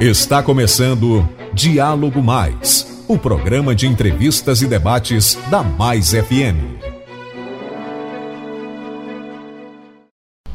[0.00, 6.56] Está começando Diálogo Mais, o programa de entrevistas e debates da Mais FM.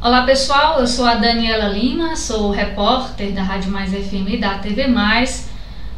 [0.02, 4.58] Olá pessoal, eu sou a Daniela Lima, sou repórter da Rádio Mais FM e da
[4.58, 5.48] TV Mais.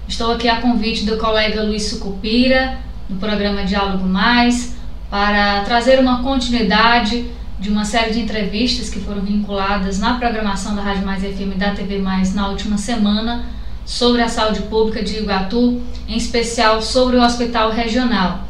[0.09, 2.77] Estou aqui a convite do colega Luiz Sucupira,
[3.09, 4.75] no programa Diálogo Mais,
[5.09, 10.81] para trazer uma continuidade de uma série de entrevistas que foram vinculadas na programação da
[10.81, 13.45] Rádio Mais FM e da TV Mais na última semana
[13.85, 18.47] sobre a saúde pública de Iguatu, em especial sobre o Hospital Regional.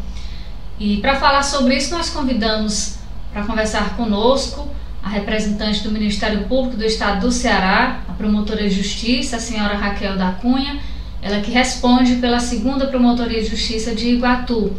[0.79, 2.97] E para falar sobre isso, nós convidamos
[3.31, 4.67] para conversar conosco
[5.01, 9.77] a representante do Ministério Público do Estado do Ceará, a promotora de justiça, a senhora
[9.77, 10.79] Raquel da Cunha,
[11.21, 14.73] ela que responde pela segunda promotoria de justiça de Iguatu.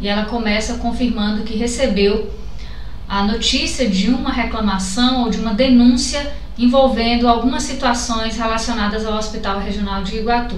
[0.00, 2.30] E ela começa confirmando que recebeu
[3.08, 9.60] a notícia de uma reclamação ou de uma denúncia envolvendo algumas situações relacionadas ao Hospital
[9.60, 10.56] Regional de Iguatu.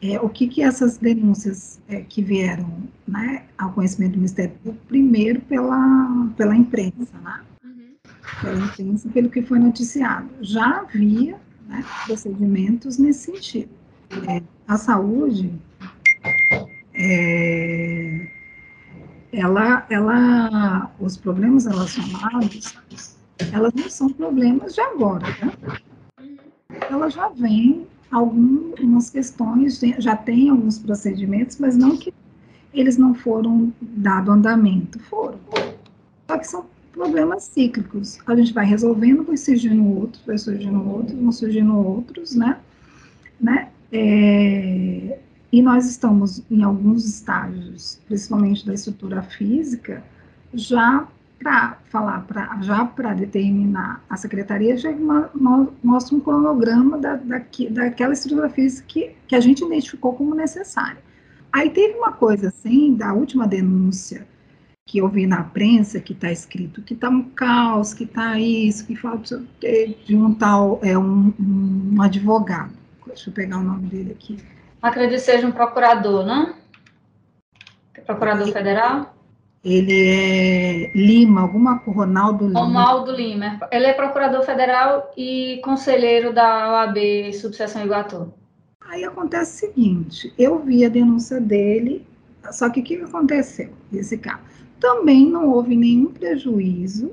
[0.00, 2.70] É, o que, que essas denúncias é, que vieram
[3.08, 7.40] né, ao conhecimento do Ministério Público, primeiro pela, pela imprensa, né?
[7.64, 7.94] Uhum.
[8.42, 10.28] Pela imprensa, pelo que foi noticiado.
[10.42, 13.70] Já havia né, procedimentos nesse sentido.
[14.28, 15.50] É, a saúde,
[16.94, 18.26] é,
[19.32, 22.76] ela, ela, os problemas relacionados,
[23.52, 25.52] elas não são problemas de agora, né?
[26.90, 32.12] Ela já vem algumas questões, já tem alguns procedimentos, mas não que
[32.72, 35.38] eles não foram dado andamento, foram.
[36.28, 38.18] Só que são problemas cíclicos.
[38.26, 42.58] A gente vai resolvendo, vai surgindo outros, vai surgindo outros, vão surgindo outros, né?
[43.40, 43.68] né?
[43.92, 45.18] É,
[45.56, 50.04] e nós estamos em alguns estágios, principalmente da estrutura física,
[50.52, 54.94] já para falar, pra, já para determinar a secretaria, já
[55.82, 60.98] mostra um cronograma da, da, daquela estrutura física que, que a gente identificou como necessária.
[61.50, 64.26] Aí teve uma coisa assim, da última denúncia
[64.84, 68.84] que eu vi na prensa, que está escrito que está um caos, que está isso,
[68.86, 69.42] que falta
[70.04, 72.74] de um tal, é um, um advogado.
[73.06, 74.36] Deixa eu pegar o nome dele aqui
[74.80, 76.54] Acredito que seja um procurador, né?
[78.04, 79.16] Procurador federal?
[79.64, 82.60] Ele é Lima, alguma Ronaldo Lima.
[82.60, 83.58] Ronaldo Lima.
[83.72, 88.32] Ele é procurador federal e conselheiro da OAB Subseção Iguatu.
[88.80, 92.06] Aí acontece o seguinte, eu vi a denúncia dele,
[92.52, 94.44] só que o que aconteceu nesse caso?
[94.78, 97.10] Também não houve nenhum prejuízo,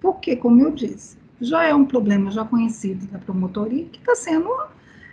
[0.00, 4.48] porque, como eu disse, já é um problema já conhecido da promotoria que está sendo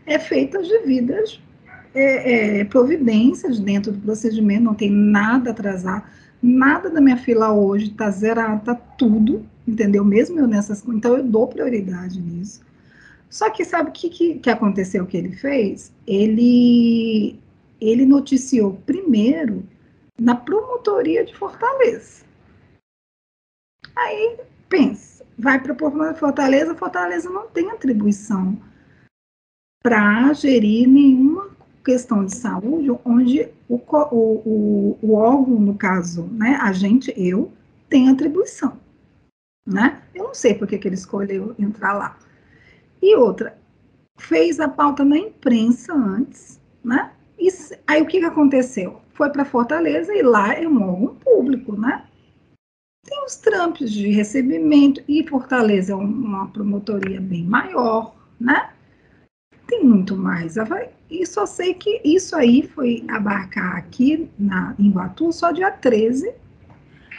[0.06, 1.42] é, feita as devidas
[1.98, 7.52] é, é, providências dentro do procedimento, não tem nada a atrasar, nada da minha fila
[7.52, 10.06] hoje está zerado, está tudo, entendeu?
[10.06, 12.62] Mesmo eu nessas, então eu dou prioridade nisso.
[13.30, 15.92] Só que sabe o que, que, que aconteceu que ele fez?
[16.06, 17.40] Ele,
[17.82, 19.64] ele noticiou primeiro
[20.20, 22.24] na promotoria de Fortaleza.
[23.96, 24.38] Aí,
[24.70, 28.58] pensa, vai para a Fortaleza, Fortaleza não tem atribuição
[29.84, 31.37] para gerir nenhuma
[31.88, 33.76] questão de saúde, onde o,
[34.12, 37.50] o, o, órgão, no caso, né, a gente, eu,
[37.88, 38.78] tem atribuição.
[39.66, 40.02] Né?
[40.14, 42.18] Eu não sei por que, que ele escolheu entrar lá.
[43.02, 43.58] E outra,
[44.20, 47.14] fez a pauta na imprensa antes, né?
[47.40, 47.48] E
[47.88, 49.00] aí o que, que aconteceu?
[49.14, 52.06] Foi para Fortaleza e lá é um órgão público, né?
[53.06, 58.72] Tem os trâmites de recebimento e Fortaleza é uma promotoria bem maior, né?
[59.68, 60.58] Tem muito mais.
[61.10, 66.34] E só sei que isso aí foi abarcar aqui na, em Iguatu só dia 13,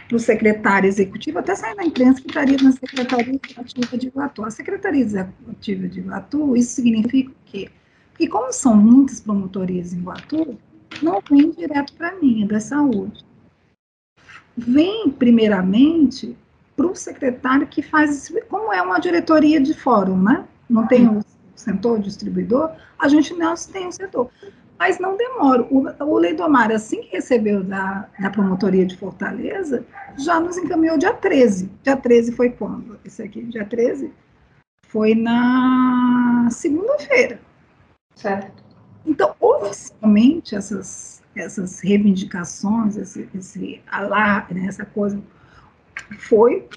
[0.09, 4.45] para o secretário executivo, até sair na imprensa que estaria na Secretaria Executiva de Iguatu.
[4.45, 7.71] A Secretaria Executiva de Iguatu, isso significa o quê?
[8.17, 10.59] Que como são muitas promotorias em Iguatu,
[11.03, 13.25] não vem direto para mim, é da saúde.
[14.57, 16.37] Vem, primeiramente,
[16.75, 20.45] para o secretário que faz, como é uma diretoria de fórum, né?
[20.69, 21.25] Não tem os
[21.59, 24.31] setor distribuidor, a gente não tem um setor.
[24.79, 25.63] Mas não demora.
[25.71, 29.85] O, o Leidomar, assim que recebeu da, da promotoria de Fortaleza,
[30.17, 31.71] já nos encaminhou dia 13.
[31.83, 32.99] Dia 13 foi quando?
[33.05, 34.13] Esse aqui, dia 13?
[34.87, 37.41] Foi na segunda-feira.
[38.15, 38.63] Certo.
[39.05, 45.21] Então, oficialmente, essas, essas reivindicações, esse, esse alarme, né, essa coisa,
[46.19, 46.69] foi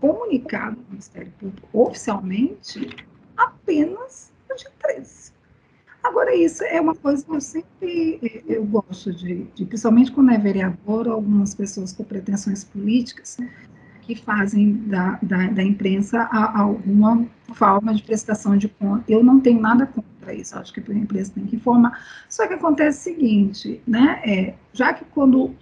[0.00, 2.94] comunicado ao Ministério Público oficialmente
[3.36, 5.32] apenas no dia 13.
[6.02, 10.38] Agora, isso é uma coisa que eu sempre eu gosto de, de principalmente quando é
[10.38, 13.36] vereador, algumas pessoas com pretensões políticas
[14.02, 19.04] que fazem da, da, da imprensa a, a alguma forma de prestação de conta.
[19.08, 20.32] Eu não tenho nada contra.
[20.32, 20.56] isso.
[20.56, 22.00] Acho que a empresa tem que informar.
[22.28, 24.20] Só que acontece o seguinte, né?
[24.24, 25.56] É, já que quando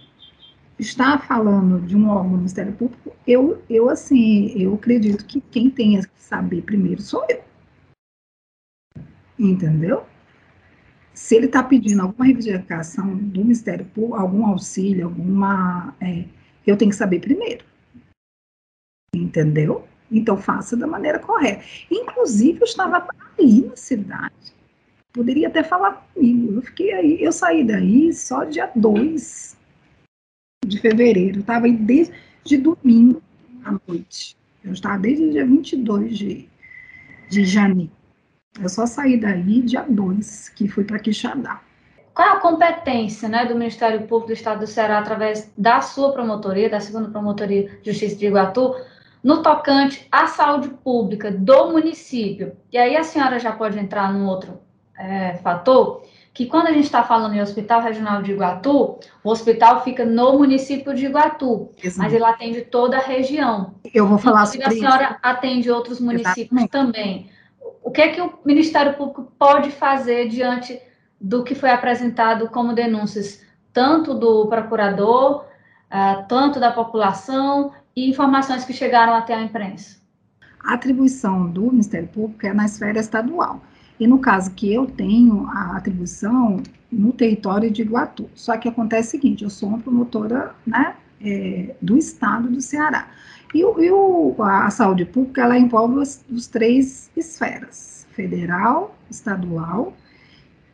[0.77, 5.69] está falando de um órgão do Ministério Público, eu, eu assim, eu acredito que quem
[5.69, 7.44] tem que saber primeiro sou eu.
[9.37, 10.05] Entendeu?
[11.13, 15.95] Se ele está pedindo alguma reivindicação do Ministério Público, algum auxílio, alguma.
[16.01, 16.25] É,
[16.67, 17.63] eu tenho que saber primeiro.
[19.13, 19.87] Entendeu?
[20.11, 21.63] Então faça da maneira correta.
[21.89, 24.53] Inclusive, eu estava ali na cidade.
[25.13, 26.55] Poderia até falar comigo.
[26.55, 29.55] Eu fiquei aí, eu saí daí só dia 2
[30.65, 31.39] de fevereiro.
[31.39, 33.21] Estava aí desde domingo
[33.63, 34.35] à noite.
[34.63, 36.49] Eu estava desde o dia 22 de,
[37.29, 37.94] de janeiro.
[38.61, 41.61] Eu só saí daí dia 2, que fui para Quixadá.
[42.13, 46.13] Qual é a competência né, do Ministério Público do Estado do Ceará, através da sua
[46.13, 48.73] promotoria, da segunda promotoria de Justiça de Iguatu,
[49.21, 52.55] no tocante à saúde pública do município?
[52.71, 54.61] E aí a senhora já pode entrar num outro
[54.97, 56.03] é, fator,
[56.33, 60.37] que quando a gente está falando em Hospital Regional de Iguatu, o hospital fica no
[60.37, 61.99] município de Iguatu, Exato.
[61.99, 63.75] mas ele atende toda a região.
[63.93, 64.69] Eu vou falar sobre isso.
[64.69, 65.19] A senhora isso.
[65.21, 66.69] atende outros municípios Exatamente.
[66.69, 67.29] também.
[67.85, 70.81] O que é que o Ministério Público pode fazer diante
[71.21, 75.45] do que foi apresentado como denúncias, tanto do procurador,
[75.91, 79.99] uh, tanto da população e informações que chegaram até a imprensa?
[80.63, 83.61] A atribuição do Ministério Público é na esfera estadual.
[83.99, 88.27] E no caso que eu tenho a atribuição no território de Iguatu.
[88.33, 93.09] Só que acontece o seguinte, eu sou uma promotora né, é, do estado do Ceará.
[93.55, 99.95] E, e o, a, saúde pública, ela envolve os, os, três esferas, federal, estadual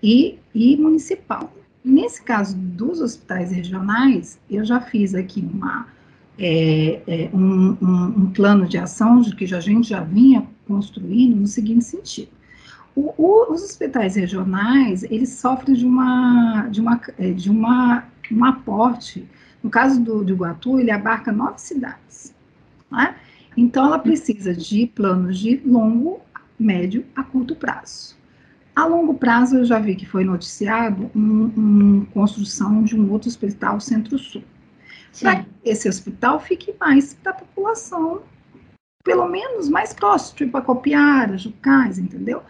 [0.01, 1.53] e, e municipal.
[1.85, 5.85] Nesse caso dos hospitais regionais, eu já fiz aqui uma,
[6.39, 11.45] é, é, um, um, um, plano de ação que a gente já vinha construindo no
[11.45, 12.31] seguinte sentido.
[12.95, 18.43] O, o, os hospitais regionais, eles sofrem de uma, de uma, é, de uma, um
[18.43, 19.29] aporte,
[19.61, 22.33] no caso do, do Iguatu, ele abarca nove cidades,
[22.91, 23.15] né?
[23.55, 26.21] Então, ela precisa de planos de longo,
[26.57, 28.15] médio a curto prazo.
[28.75, 33.27] A longo prazo, eu já vi que foi noticiado uma um, construção de um outro
[33.27, 34.43] hospital Centro-Sul.
[35.19, 38.21] Para que esse hospital fique mais para a população,
[39.03, 42.43] pelo menos mais próximo, tipo a Copiara, Jucás, entendeu?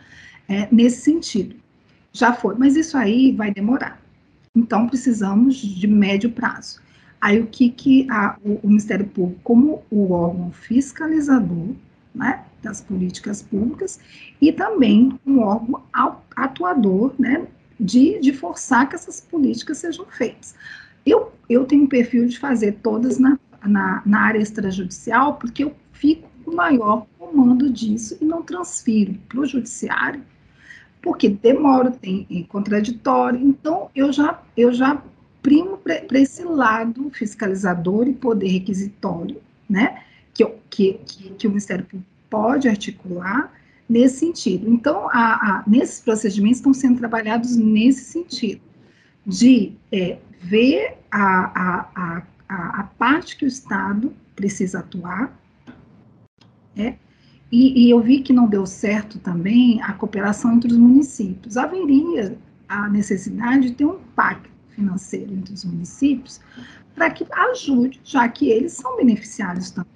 [0.52, 1.56] é, nesse sentido.
[2.12, 4.02] Já foi, mas isso aí vai demorar.
[4.54, 6.82] Então, precisamos de médio prazo.
[7.22, 11.76] Aí, o que, que a, o, o, Ministério Público, como o órgão fiscalizador
[12.14, 14.00] né, das políticas públicas,
[14.42, 15.84] e também um órgão
[16.36, 17.46] atuador né,
[17.80, 20.56] de, de forçar que essas políticas sejam feitas.
[21.06, 25.76] Eu, eu tenho um perfil de fazer todas na, na, na área extrajudicial, porque eu
[25.94, 30.22] fico com maior comando disso e não transfiro para o judiciário
[31.02, 33.40] porque demora, tem contraditório.
[33.40, 35.02] Então, eu já, eu já
[35.42, 40.02] primo para esse lado fiscalizador e poder requisitório, né?
[40.34, 40.94] Que, que,
[41.38, 43.52] que, o Ministério Público pode articular
[43.88, 44.70] nesse sentido.
[44.70, 48.62] Então, a, a, nesses procedimentos estão sendo trabalhados nesse sentido,
[49.26, 55.38] de é, ver a, a, parte que o Estado precisa atuar,
[56.78, 56.96] é,
[57.52, 61.58] e, e, eu vi que não deu certo também a cooperação entre os municípios.
[61.58, 62.38] Haveria
[62.70, 66.40] a necessidade de ter um pacto financeiro entre os municípios
[66.96, 69.92] para que ajude, já que eles são beneficiários também.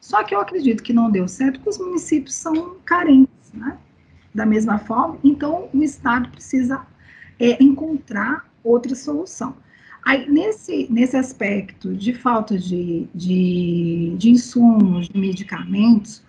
[0.00, 3.78] Só que eu acredito que não deu certo porque os municípios são carentes, né?
[4.34, 6.84] Da mesma forma, então o Estado precisa
[7.38, 9.54] é, encontrar outra solução.
[10.04, 16.24] Aí, nesse, nesse aspecto de falta de, de, de insumos, de medicamentos,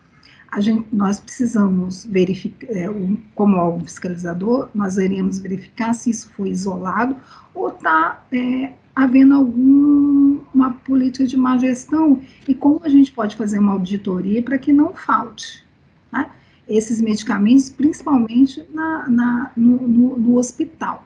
[0.60, 2.88] gente, nós precisamos verificar, é,
[3.34, 7.16] como órgão fiscalizador, nós iremos verificar se isso foi isolado
[7.54, 13.60] ou está é, havendo alguma política de má gestão e como a gente pode fazer
[13.60, 15.66] uma auditoria para que não falte
[16.12, 16.30] né,
[16.68, 21.06] esses medicamentos, principalmente na, na no, no, no hospital.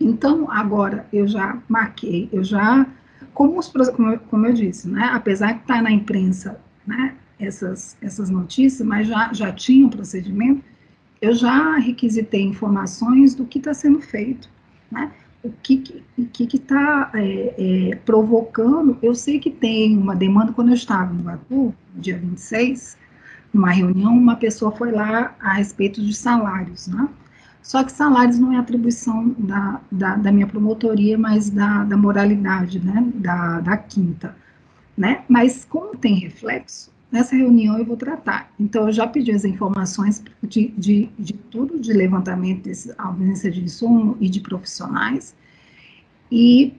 [0.00, 2.86] Então, agora eu já marquei, eu já,
[3.34, 3.72] como, os,
[4.28, 9.06] como, eu disse, né, apesar de estar tá na imprensa, né, essas, essas notícias, mas
[9.06, 10.62] já, já tinha um procedimento,
[11.20, 14.48] eu já requisitei informações do que está sendo feito,
[14.90, 15.12] né?
[15.42, 16.02] O que
[16.52, 21.74] está é, é, provocando, eu sei que tem uma demanda, quando eu estava no Batu,
[21.94, 22.96] dia 26,
[23.52, 27.08] numa reunião, uma pessoa foi lá a respeito de salários, né?
[27.62, 32.80] Só que salários não é atribuição da, da, da minha promotoria, mas da, da moralidade,
[32.80, 33.06] né?
[33.14, 34.34] Da, da quinta,
[34.96, 35.22] né?
[35.28, 38.52] Mas como tem reflexo, nessa reunião eu vou tratar.
[38.58, 43.62] Então, eu já pedi as informações de, de, de tudo de levantamento desse ausência de
[43.62, 45.34] insumo e de profissionais,
[46.30, 46.74] e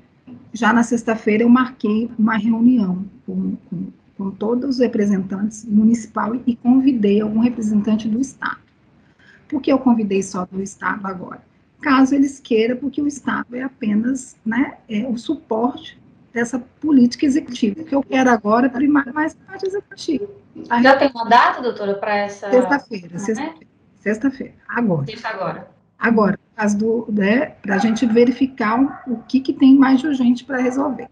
[0.53, 6.55] já na sexta-feira eu marquei uma reunião com, com, com todos os representantes municipal e
[6.55, 8.59] convidei algum representante do Estado.
[9.47, 11.41] Por que eu convidei só do Estado agora?
[11.81, 15.97] Caso eles queiram, porque o Estado é apenas né, é o suporte
[16.33, 17.81] dessa política executiva.
[17.81, 20.27] O que eu quero agora é primar mais a parte executiva.
[20.67, 20.81] Tá?
[20.81, 22.49] Já tem uma data, doutora, para essa.
[22.49, 23.67] Sexta-feira, sexta-feira.
[23.99, 25.05] Sexta-feira, agora.
[25.05, 25.67] Sexta agora.
[25.97, 26.39] Agora,
[26.77, 30.57] do, né, para a gente verificar o, o que, que tem mais de urgente para
[30.57, 31.09] resolver.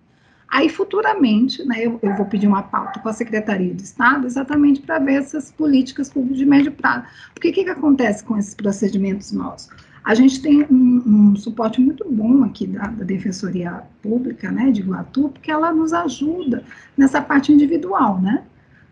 [0.50, 4.80] Aí, futuramente, né, eu, eu, vou pedir uma pauta com a Secretaria de Estado exatamente
[4.80, 7.06] para ver essas políticas públicas de médio prazo.
[7.34, 9.70] Porque o que, que acontece com esses procedimentos nossos?
[10.08, 14.80] A gente tem um, um suporte muito bom aqui da, da, Defensoria Pública, né, de
[14.80, 16.64] Iguatu, porque ela nos ajuda
[16.96, 18.46] nessa parte individual, né?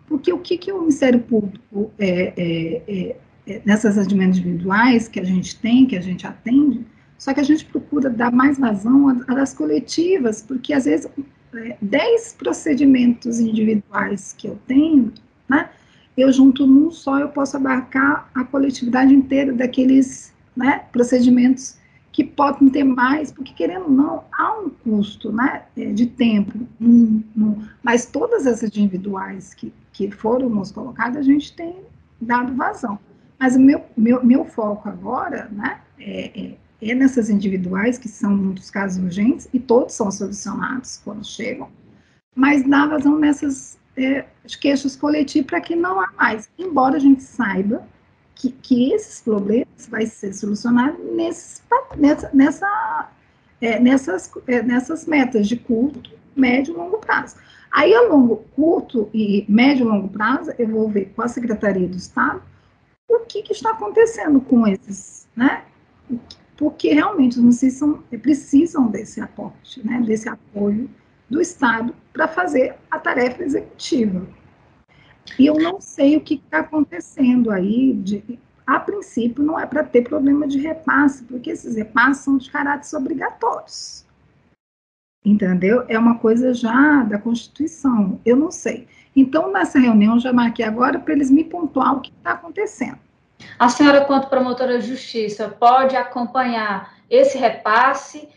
[0.10, 3.18] Porque o que, que o Ministério Público, é, é, é,
[3.48, 6.86] é nessas adimentos individuais que a gente tem, que a gente atende,
[7.18, 11.10] só que a gente procura dar mais vazão às coletivas, porque às vezes
[11.82, 15.14] 10 é, procedimentos individuais que eu tenho,
[15.48, 15.70] né,
[16.18, 21.78] eu junto num só, eu posso abarcar a coletividade inteira daqueles né, procedimentos
[22.12, 26.58] que podem ter mais, porque querendo ou não, há um custo né, é, de tempo,
[26.80, 31.76] um, um, mas todas essas individuais que, que foram nos colocadas, a gente tem
[32.22, 32.98] dado vazão.
[33.38, 38.34] Mas o meu, meu, meu foco agora né, é, é, é nessas individuais, que são
[38.34, 41.68] muitos casos urgentes, e todos são solucionados quando chegam,
[42.34, 44.24] mas dar vazão nessas é,
[44.62, 46.50] queixas coletivas para que não há mais.
[46.58, 47.86] Embora a gente saiba
[48.36, 50.98] que, que esses problemas vai ser solucionado
[51.96, 53.10] nessa, nessa,
[53.62, 57.38] é, nessas, é, nessas metas de curto, médio e longo prazo.
[57.72, 61.88] Aí, a longo, curto e médio e longo prazo, eu vou ver com a Secretaria
[61.88, 62.42] do Estado
[63.08, 65.64] o que, que está acontecendo com esses, né?
[66.58, 70.02] Porque realmente os municípios precisam desse aporte, né?
[70.06, 70.90] Desse apoio
[71.30, 74.26] do Estado para fazer a tarefa executiva.
[75.40, 77.94] E eu não sei o que está acontecendo aí.
[77.94, 82.50] De, a princípio, não é para ter problema de repasse, porque esses repasses são de
[82.50, 84.06] caráter obrigatórios.
[85.24, 85.84] Entendeu?
[85.88, 88.20] É uma coisa já da Constituição.
[88.26, 88.88] Eu não sei.
[89.16, 93.00] Então, nessa reunião, já marquei agora para eles me pontuar o que está acontecendo.
[93.58, 98.28] A senhora, quanto promotora de justiça, pode acompanhar esse repasse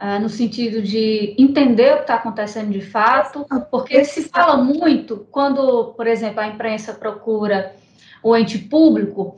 [0.00, 5.26] uh, no sentido de entender o que está acontecendo de fato, porque se fala muito
[5.30, 7.74] quando, por exemplo, a imprensa procura
[8.22, 9.36] o ente público,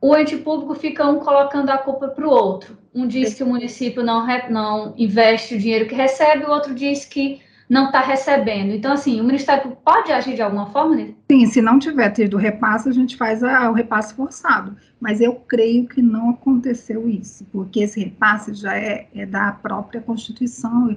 [0.00, 2.76] o ente público fica um colocando a culpa para o outro.
[2.94, 7.04] Um diz que o município não, não investe o dinheiro que recebe, o outro diz
[7.04, 7.40] que
[7.72, 8.70] não está recebendo.
[8.74, 11.14] Então, assim, o Ministério pode agir de alguma forma nisso?
[11.30, 14.76] Sim, se não tiver tido repasse, a gente faz a, o repasse forçado.
[15.00, 20.02] Mas eu creio que não aconteceu isso, porque esse repasse já é, é da própria
[20.02, 20.94] Constituição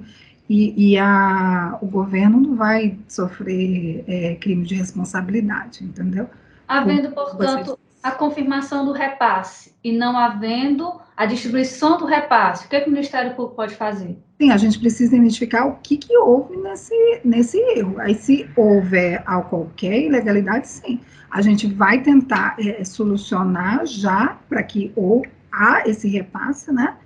[0.50, 6.28] e, e a, o governo não vai sofrer é, crime de responsabilidade, entendeu?
[6.68, 12.76] Havendo, portanto, a confirmação do repasse e não havendo a distribuição do repasse, o que,
[12.76, 14.16] é que o Ministério Público pode fazer?
[14.40, 16.94] Sim, a gente precisa identificar o que, que houve nesse,
[17.24, 17.98] nesse erro.
[17.98, 24.92] Aí, se houver qualquer ilegalidade, sim, a gente vai tentar é, solucionar já para que
[24.94, 26.96] ou há esse repasse, né?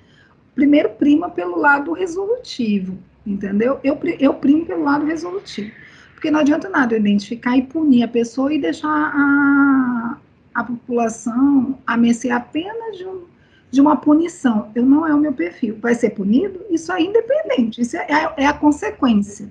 [0.55, 3.81] Primeiro, prima pelo lado resolutivo, entendeu?
[3.83, 5.71] Eu, eu primo pelo lado resolutivo.
[6.13, 10.19] Porque não adianta nada eu identificar e punir a pessoa e deixar a,
[10.55, 13.25] a população a mercê apenas de, um,
[13.71, 14.71] de uma punição.
[14.75, 15.79] Eu não é o meu perfil.
[15.81, 16.61] Vai ser punido?
[16.71, 19.49] Isso é independente, isso é, é a consequência,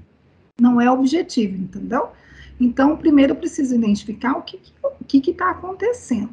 [0.60, 2.10] não é o objetivo, entendeu?
[2.60, 4.60] Então, primeiro eu preciso identificar o que
[5.30, 6.30] está acontecendo.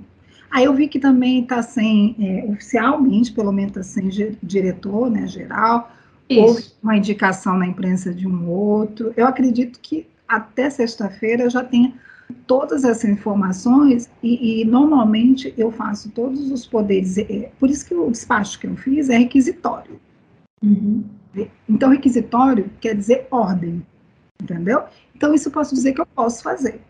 [0.51, 4.09] Aí eu vi que também está sem, é, oficialmente, pelo menos está sem
[4.43, 5.93] diretor né, geral,
[6.29, 6.41] Isso.
[6.41, 9.13] houve uma indicação na imprensa de um outro.
[9.17, 11.93] Eu acredito que até sexta-feira já tenha
[12.47, 17.19] todas essas informações e, e, normalmente eu faço todos os poderes.
[17.19, 20.01] É, por isso que o despacho que eu fiz é requisitório.
[20.63, 21.05] Uhum.
[21.69, 23.85] Então, requisitório quer dizer ordem,
[24.43, 24.85] entendeu?
[25.15, 26.81] Então, isso eu posso dizer que eu posso fazer.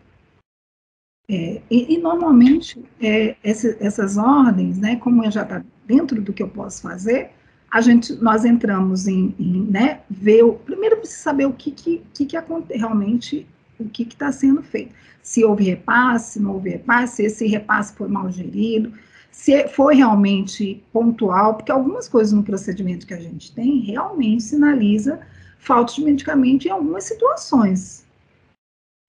[1.29, 6.41] É, e, e, normalmente, é, essa, essas ordens, né, como já está dentro do que
[6.41, 7.31] eu posso fazer,
[7.69, 12.01] a gente, nós entramos em, em né, ver, o, primeiro precisa saber o que, que,
[12.13, 12.37] que, que
[12.71, 13.45] realmente
[13.79, 14.93] o que está sendo feito.
[15.21, 18.93] Se houve repasse, se não houve repasse, se esse repasse foi mal gerido,
[19.31, 25.19] se foi realmente pontual, porque algumas coisas no procedimento que a gente tem realmente sinaliza
[25.59, 28.05] falta de medicamento em algumas situações.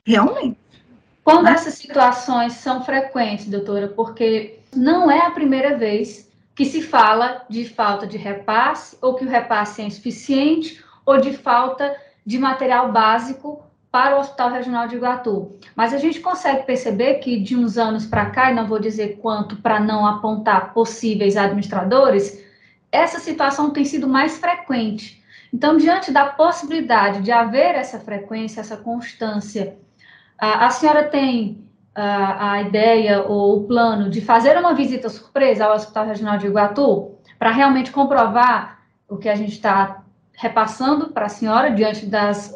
[0.04, 0.58] Realmente.
[1.22, 1.52] Quando né?
[1.52, 7.64] essas situações são frequentes, doutora, porque não é a primeira vez que se fala de
[7.68, 11.94] falta de repasse, ou que o repasse é insuficiente, ou de falta
[12.26, 15.58] de material básico para o Hospital Regional de Iguatu.
[15.74, 19.18] Mas a gente consegue perceber que de uns anos para cá, e não vou dizer
[19.20, 22.44] quanto para não apontar possíveis administradores,
[22.92, 25.22] essa situação tem sido mais frequente.
[25.52, 29.76] Então, diante da possibilidade de haver essa frequência, essa constância,
[30.38, 35.64] a, a senhora tem a, a ideia ou o plano de fazer uma visita surpresa
[35.64, 38.78] ao Hospital Regional de Iguatu para realmente comprovar
[39.08, 40.02] o que a gente está
[40.32, 42.54] repassando para a senhora diante das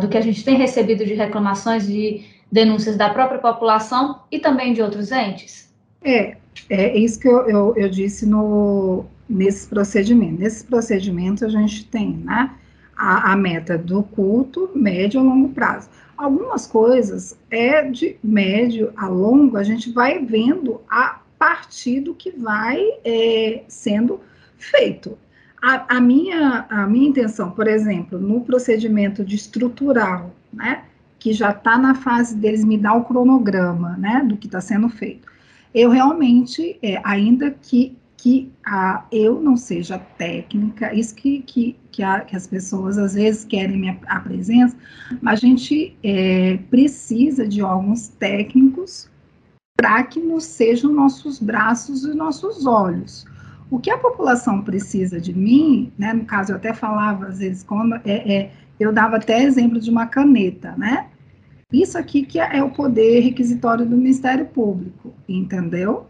[0.00, 4.72] do que a gente tem recebido de reclamações, de denúncias da própria população e também
[4.72, 5.70] de outros entes?
[6.02, 6.36] É,
[6.68, 10.38] é isso que eu, eu, eu disse no, nesses procedimentos.
[10.38, 12.50] Nesses procedimentos a gente tem né,
[12.96, 15.88] a, a meta do culto, médio a longo prazo.
[16.16, 22.30] Algumas coisas é de médio a longo, a gente vai vendo a partir do que
[22.30, 24.20] vai é, sendo
[24.58, 25.16] feito.
[25.62, 30.84] A, a, minha, a minha intenção, por exemplo, no procedimento de estrutural, né,
[31.18, 34.88] que já está na fase deles me dar o cronograma, né, do que está sendo
[34.88, 35.28] feito,
[35.74, 42.02] eu realmente, é, ainda que, que a, eu não seja técnica, isso que, que, que,
[42.02, 44.76] a, que as pessoas às vezes querem minha, a presença,
[45.24, 49.08] a gente é, precisa de órgãos técnicos
[49.76, 53.24] para que nos sejam nossos braços e nossos olhos.
[53.70, 57.62] O que a população precisa de mim, né, no caso eu até falava às vezes,
[57.62, 61.08] quando é, é, eu dava até exemplo de uma caneta, né?
[61.72, 66.06] Isso aqui que é o poder requisitório do Ministério Público, entendeu?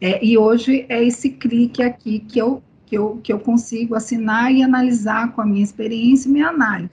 [0.00, 4.52] É, e hoje é esse clique aqui que eu, que, eu, que eu consigo assinar
[4.52, 6.90] e analisar com a minha experiência e minha análise.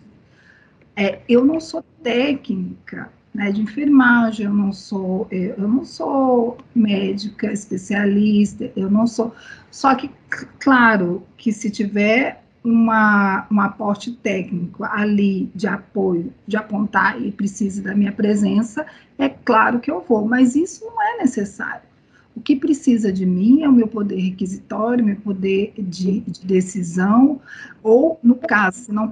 [0.96, 7.54] É, eu não sou técnica, né, de enfermagem, eu não sou, eu não sou médica
[7.54, 9.32] especialista, eu não sou.
[9.70, 10.10] Só que,
[10.58, 17.80] claro, que se tiver uma, um aporte técnico ali de apoio, de apontar e precise
[17.80, 18.88] da minha presença,
[19.20, 21.86] é claro que eu vou, mas isso não é necessário.
[22.36, 27.40] O que precisa de mim é o meu poder requisitório, meu poder de, de decisão,
[27.84, 29.10] ou, no caso, se não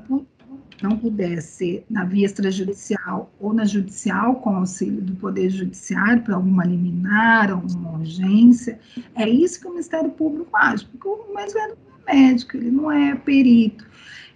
[0.82, 6.36] não puder ser na via extrajudicial ou na judicial, com auxílio do Poder Judiciário, para
[6.36, 8.80] alguma liminar, alguma urgência,
[9.16, 12.92] é isso que o Ministério Público age, porque o médico não é médico, ele não
[12.92, 13.86] é perito,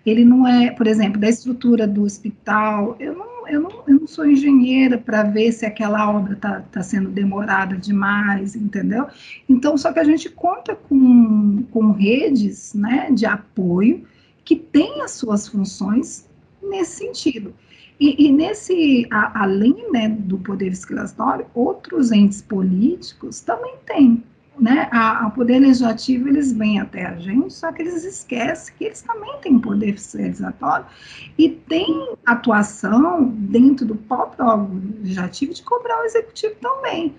[0.05, 4.07] ele não é, por exemplo, da estrutura do hospital, eu não, eu não, eu não
[4.07, 9.07] sou engenheira para ver se aquela obra está tá sendo demorada demais, entendeu?
[9.47, 14.05] Então, só que a gente conta com, com redes né, de apoio,
[14.45, 16.28] que têm as suas funções
[16.61, 17.53] nesse sentido.
[17.99, 24.23] E, e nesse, a, além né, do poder fiscalizatório, outros entes políticos também têm.
[24.57, 24.89] Né?
[24.91, 29.01] A, a, poder legislativo eles vêm até a gente, só que eles esquecem que eles
[29.01, 30.85] também têm poder fiscalizatório
[31.37, 37.15] e têm atuação dentro do próprio órgão legislativo de cobrar o executivo também.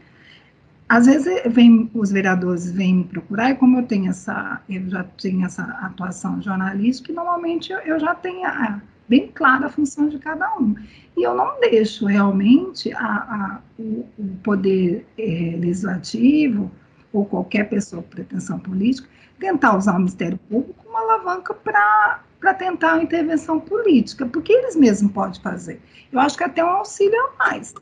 [0.86, 5.04] Às vezes vem, os vereadores vêm me procurar, e como eu tenho essa, eu já
[5.04, 10.18] tenho essa atuação jornalística, normalmente eu, eu já tenho a, bem clara a função de
[10.20, 10.76] cada um.
[11.16, 16.70] E eu não deixo realmente a, a, o, o, poder é, legislativo
[17.12, 19.08] ou qualquer pessoa com pretensão política
[19.40, 25.12] tentar usar o Ministério Público como alavanca para tentar uma intervenção política, porque eles mesmos
[25.12, 25.80] podem fazer.
[26.12, 27.74] Eu acho que até um auxílio a mais.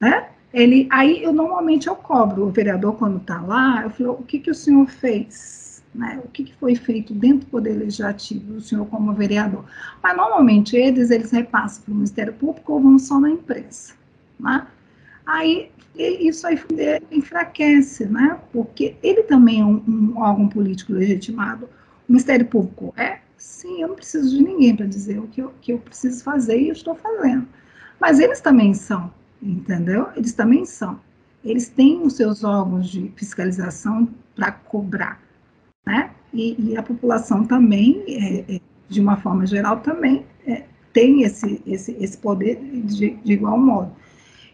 [0.00, 0.28] Né?
[0.52, 4.38] Ele, aí eu normalmente eu cobro o vereador quando está lá, eu falo, o que,
[4.38, 5.69] que o senhor fez?
[5.92, 9.64] Né, o que, que, foi feito dentro do Poder Legislativo, o senhor como vereador.
[10.00, 13.94] Mas, normalmente, eles, eles repassam para o Ministério Público ou vão só na imprensa.
[14.38, 14.66] Né?
[15.26, 16.60] Aí, isso aí
[17.10, 18.38] enfraquece, né?
[18.52, 21.66] porque ele também é um, um órgão político legitimado.
[22.08, 23.18] O Ministério Público é?
[23.36, 26.60] Sim, eu não preciso de ninguém para dizer o que eu, que eu preciso fazer
[26.60, 27.48] e eu estou fazendo.
[27.98, 30.08] Mas eles também são, entendeu?
[30.14, 31.00] Eles também são.
[31.44, 35.20] Eles têm os seus órgãos de fiscalização para cobrar
[35.86, 36.10] né?
[36.32, 41.60] E, e a população também, é, é, de uma forma geral, também é, tem esse,
[41.66, 43.92] esse, esse poder de, de igual modo.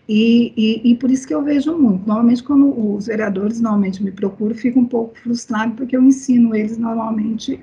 [0.09, 2.07] E, e, e, por isso que eu vejo muito.
[2.07, 6.79] Normalmente, quando os vereadores normalmente me procuram, fico um pouco frustrado, porque eu ensino eles
[6.79, 7.61] normalmente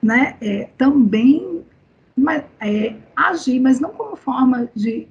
[0.00, 1.62] né, é, também
[2.16, 5.08] mas, é, agir, mas não como forma de,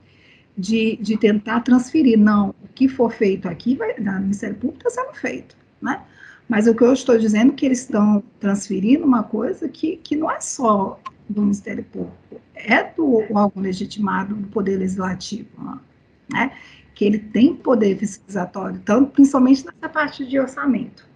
[0.58, 2.18] de, de tentar transferir.
[2.18, 5.58] Não, o que for feito aqui, vai, no Ministério Público, está sendo feito.
[5.82, 6.02] Né?
[6.52, 10.18] Mas o que eu estou dizendo é que eles estão transferindo uma coisa que, que
[10.18, 15.48] não é só do Ministério Público, é do órgão legitimado do Poder Legislativo.
[16.30, 16.52] Né?
[16.94, 21.08] Que ele tem poder fiscalizatório, tanto principalmente nessa parte de orçamento.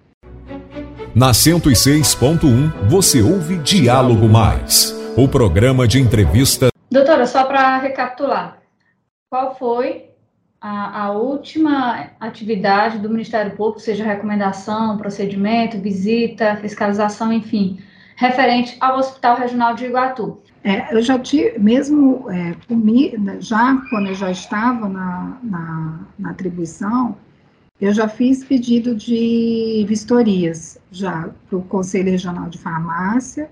[1.13, 6.69] Na 106.1, você ouve Diálogo Mais, o programa de entrevista.
[6.89, 8.61] Doutora, só para recapitular,
[9.29, 10.14] qual foi
[10.59, 17.79] a, a, última atividade do Ministério Público, seja recomendação, procedimento, visita, fiscalização, enfim,
[18.15, 20.39] referente ao Hospital Regional de Iguatu?
[20.63, 26.29] É, eu já tive, mesmo é, comigo, já quando eu já estava na, na, na
[26.31, 27.15] atribuição,
[27.79, 33.49] eu já fiz pedido de vistorias, já para o Conselho Regional de Farmácia,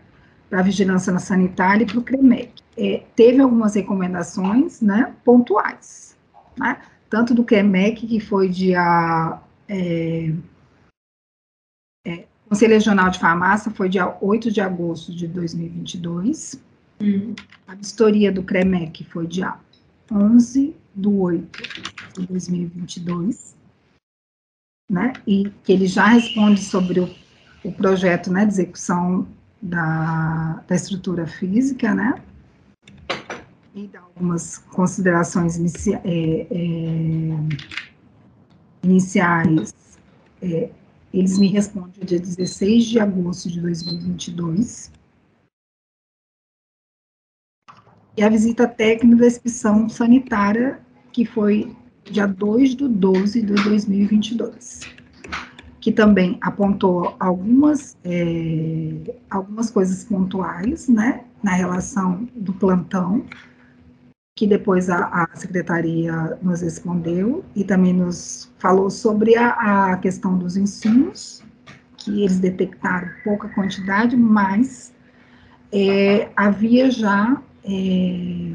[0.49, 2.53] para a Vigilância Sanitária e para o CREMEC.
[2.77, 6.17] É, teve algumas recomendações, né, pontuais,
[6.57, 6.77] né,
[7.13, 9.39] tanto do CREMEC, que foi dia...
[9.69, 10.33] É,
[12.07, 16.59] é, Conselho Regional de Farmácia foi dia 8 de agosto de 2022,
[16.99, 17.35] hum.
[17.67, 19.55] a vistoria do CREMEC foi dia
[20.11, 21.63] 11 de 8
[22.19, 23.55] de 2022,
[24.89, 27.15] né, e que ele já responde sobre o,
[27.63, 29.27] o projeto né, de execução
[29.61, 32.19] da, da estrutura física, né,
[33.75, 35.57] e dá algumas considerações
[35.87, 36.47] é, é,
[38.83, 39.73] iniciais.
[40.41, 40.69] É,
[41.13, 44.91] eles me respondem dia 16 de agosto de 2022.
[48.15, 50.79] E a visita técnica da inspeção sanitária,
[51.11, 54.81] que foi dia 2 de 12 de 2022,
[55.79, 63.25] que também apontou algumas, é, algumas coisas pontuais, né, na relação do plantão,
[64.35, 70.37] que depois a, a secretaria nos respondeu e também nos falou sobre a, a questão
[70.37, 71.43] dos insumos,
[71.97, 74.93] que eles detectaram pouca quantidade, mas
[75.71, 78.53] é, havia já é,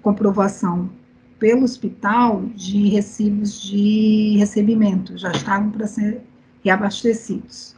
[0.00, 0.90] comprovação
[1.38, 6.22] pelo hospital de recibos de recebimento, já estavam para ser
[6.64, 7.76] reabastecidos.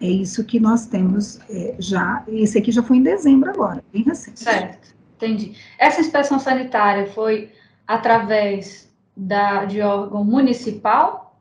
[0.00, 2.24] É isso que nós temos é, já.
[2.26, 4.40] Esse aqui já foi em dezembro agora, bem recente.
[4.40, 4.94] Certo,
[5.26, 5.56] entendi.
[5.78, 7.52] Essa inspeção sanitária foi
[7.86, 11.40] através da, de órgão municipal?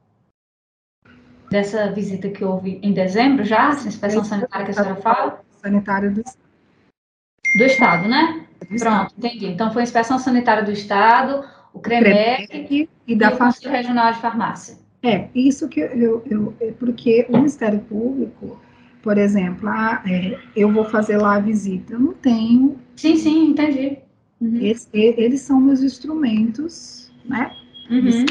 [1.50, 3.72] Dessa visita que houve em dezembro já?
[3.72, 5.42] Essa inspeção sanitária que a senhora fala?
[5.62, 8.46] Sanitária do Do Estado, né?
[8.80, 9.48] Pronto, entendi.
[9.48, 14.14] Então, foi a inspeção sanitária do Estado, o CREMEC e, da e o Conselho Regional
[14.14, 14.78] de Farmácia.
[15.04, 18.62] É, isso que eu, eu, é porque o Ministério Público,
[19.02, 22.78] por exemplo, ah, é, eu vou fazer lá a visita, eu não tenho.
[22.96, 23.98] Sim, sim, entendi.
[24.40, 24.56] Uhum.
[24.56, 27.52] Eles, eles, são meus instrumentos, né?
[27.90, 27.98] Uhum.
[27.98, 28.26] Eles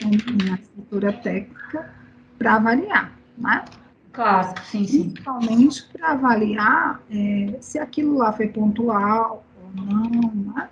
[0.00, 1.94] são minha estrutura técnica
[2.38, 3.64] para avaliar, né?
[4.12, 5.10] Claro, sim, sim.
[5.10, 10.68] Principalmente para avaliar é, se aquilo lá foi pontual, não, né?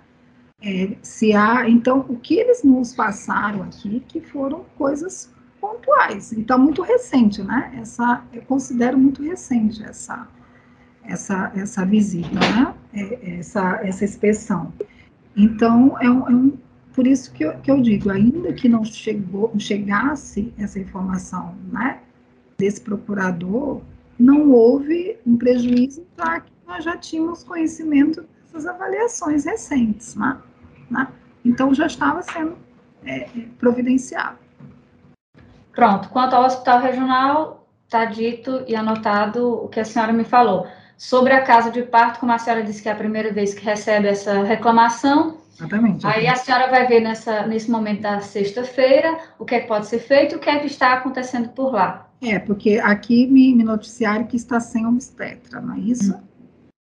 [0.61, 6.57] É, se há, então, o que eles nos passaram aqui, que foram coisas pontuais, então,
[6.59, 10.27] muito recente, né, essa, eu considero muito recente essa,
[11.03, 14.73] essa, essa visita, né, é, essa, essa inspeção.
[15.35, 16.57] Então, é um, é um
[16.93, 21.99] por isso que eu, que eu digo, ainda que não chegou, chegasse essa informação, né,
[22.57, 23.81] desse procurador,
[24.17, 30.37] não houve um prejuízo para que nós já tínhamos conhecimento essas avaliações recentes, né?
[30.89, 31.07] né?
[31.45, 32.57] Então já estava sendo
[33.05, 34.37] é, é, providenciado.
[35.77, 36.09] Pronto.
[36.09, 40.65] Quanto ao hospital regional, está dito e anotado o que a senhora me falou.
[40.97, 43.63] Sobre a casa de parto, como a senhora disse que é a primeira vez que
[43.63, 46.05] recebe essa reclamação, Exatamente.
[46.05, 49.87] Aí a senhora vai ver nessa, nesse momento da sexta-feira o que é que pode
[49.87, 52.07] ser feito e o que é que está acontecendo por lá.
[52.21, 56.15] É, porque aqui me, me noticiaram que está sem obstetra, não é isso?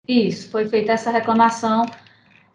[0.08, 1.86] Isso, foi feita essa reclamação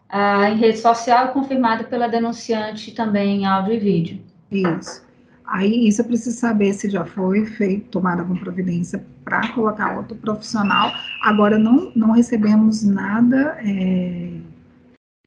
[0.09, 4.21] ah, em rede social, confirmada pela denunciante também em áudio e vídeo.
[4.51, 5.08] Isso.
[5.51, 10.15] Aí isso eu preciso saber se já foi feito, tomada alguma providência para colocar outro
[10.15, 10.91] profissional.
[11.23, 14.31] Agora não, não recebemos nada é,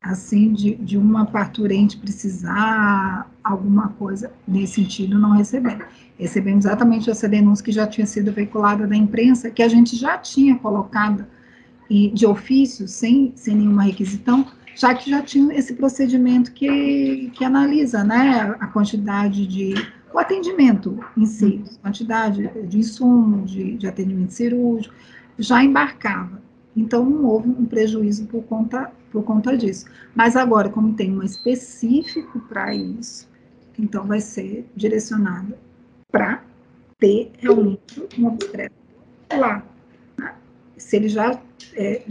[0.00, 5.84] assim de, de uma parturente precisar alguma coisa nesse sentido, não recebemos.
[6.18, 10.16] Recebemos exatamente essa denúncia que já tinha sido veiculada da imprensa, que a gente já
[10.18, 11.26] tinha colocado
[11.90, 17.44] e de ofício, sem, sem nenhuma requisitão, já que já tinha esse procedimento que, que
[17.44, 19.74] analisa né, a quantidade de.
[20.12, 24.94] O atendimento em si, quantidade de insumo, de, de atendimento cirúrgico,
[25.38, 26.42] já embarcava.
[26.76, 29.86] Então, não houve um prejuízo por conta, por conta disso.
[30.14, 33.28] Mas agora, como tem um específico para isso,
[33.78, 35.58] então vai ser direcionada
[36.10, 36.42] para
[36.98, 38.72] ter realmente um obstetra
[39.38, 39.62] lá
[40.82, 41.40] se ele já.
[41.74, 42.02] É,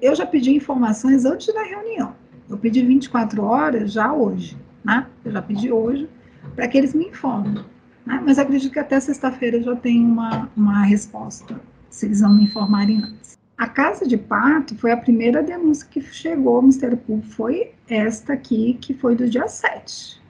[0.00, 2.14] eu já pedi informações antes da reunião.
[2.48, 4.56] Eu pedi 24 horas já hoje.
[4.84, 5.06] né?
[5.24, 6.08] Eu já pedi hoje
[6.54, 7.64] para que eles me informem.
[8.04, 8.22] Né?
[8.24, 12.44] Mas acredito que até sexta-feira eu já tenho uma, uma resposta, se eles não me
[12.44, 13.38] informarem antes.
[13.56, 18.32] A casa de parto foi a primeira denúncia que chegou ao Ministério Público, foi esta
[18.32, 20.20] aqui, que foi do dia 7.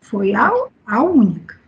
[0.00, 0.52] Foi a,
[0.84, 1.62] a única.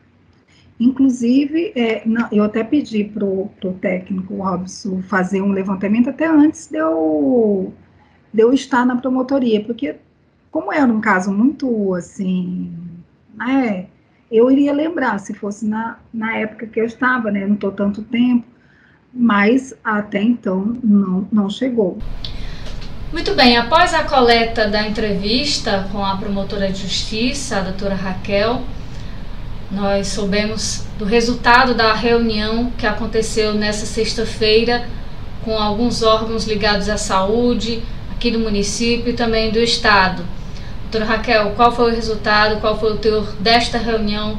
[0.78, 3.48] Inclusive, é, não, eu até pedi para o
[3.80, 7.72] técnico Robson fazer um levantamento até antes de eu,
[8.32, 9.96] de eu estar na promotoria, porque
[10.50, 12.72] como era um caso muito assim,
[13.36, 13.86] né,
[14.34, 18.02] eu iria lembrar se fosse na, na época que eu estava, né, não estou tanto
[18.02, 18.44] tempo,
[19.12, 21.98] mas até então não, não chegou.
[23.12, 28.62] Muito bem, após a coleta da entrevista com a promotora de justiça, a doutora Raquel,
[29.70, 34.88] nós soubemos do resultado da reunião que aconteceu nessa sexta-feira
[35.44, 40.24] com alguns órgãos ligados à saúde aqui do município e também do estado.
[40.94, 44.38] Doutora Raquel, qual foi o resultado, qual foi o teor desta reunião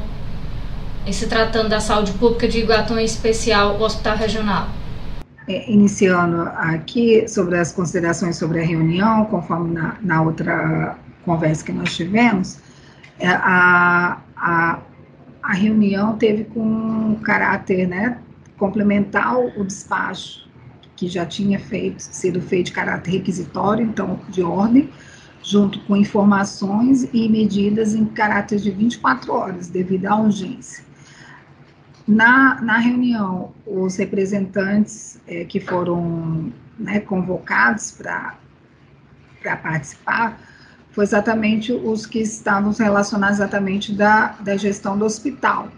[1.06, 4.68] em se tratando da saúde pública de Iguatu, em especial o Hospital Regional?
[5.46, 11.72] É, iniciando aqui sobre as considerações sobre a reunião, conforme na, na outra conversa que
[11.72, 12.58] nós tivemos,
[13.18, 14.78] é, a, a
[15.42, 18.18] a reunião teve com caráter né,
[18.58, 20.48] complementar o despacho
[20.96, 24.88] que já tinha feito, sido feito de caráter requisitório, então de ordem,
[25.46, 30.84] junto com informações e medidas em caráter de 24 horas, devido à urgência.
[32.06, 38.36] Na, na reunião, os representantes é, que foram né, convocados para
[39.62, 40.40] participar
[40.90, 45.68] foi exatamente os que estavam relacionados exatamente da, da gestão do hospital,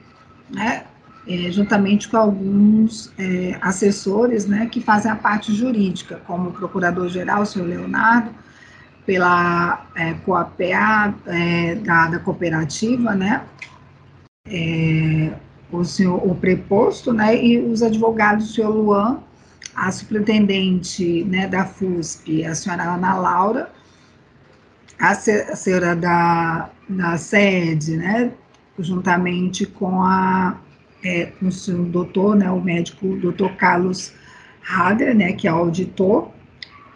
[0.49, 0.85] né?
[1.27, 7.43] É, juntamente com alguns é, assessores, né, que fazem a parte jurídica, como o procurador-geral,
[7.43, 8.31] o senhor Leonardo,
[9.09, 13.43] pela é, COAPA é, da, da cooperativa, né,
[14.47, 15.33] é,
[15.73, 19.21] o senhor, o preposto, né, e os advogados, o senhor Luan,
[19.75, 23.73] a superintendente, né, da FUSP, a senhora Ana Laura,
[25.01, 28.31] a senhora da, da sede, né,
[28.79, 30.59] juntamente com, a,
[31.03, 34.13] é, com o doutor, né, o médico doutor Carlos
[34.69, 36.31] Hader, né, que é auditor,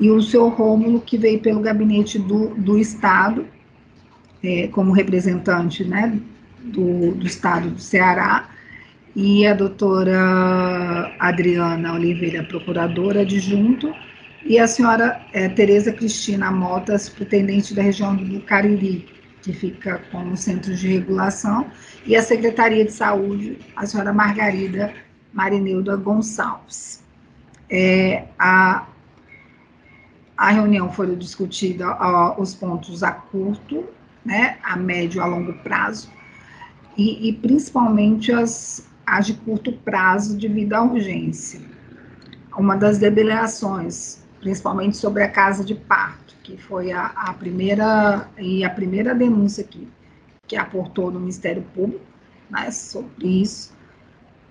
[0.03, 3.47] e o senhor Rômulo, que veio pelo gabinete do, do Estado,
[4.43, 6.19] é, como representante, né,
[6.61, 8.49] do, do Estado do Ceará,
[9.15, 13.95] e a doutora Adriana Oliveira, procuradora adjunto,
[14.45, 19.07] e a senhora é, Tereza Cristina Mota, superintendente da região do Cariri,
[19.41, 21.69] que fica como centro de regulação,
[22.05, 24.93] e a Secretaria de Saúde, a senhora Margarida
[25.33, 27.01] Marineuda Gonçalves.
[27.71, 28.85] É, a,
[30.43, 31.97] a reunião foi discutida
[32.37, 33.85] os pontos a curto,
[34.25, 36.11] né, a médio a longo prazo,
[36.99, 41.61] e, e principalmente as, as de curto prazo devido à urgência.
[42.59, 48.65] Uma das deliberações principalmente sobre a casa de parto, que foi a, a primeira e
[48.65, 49.89] a primeira denúncia que,
[50.49, 52.05] que aportou no Ministério Público,
[52.51, 53.73] né, sobre isso,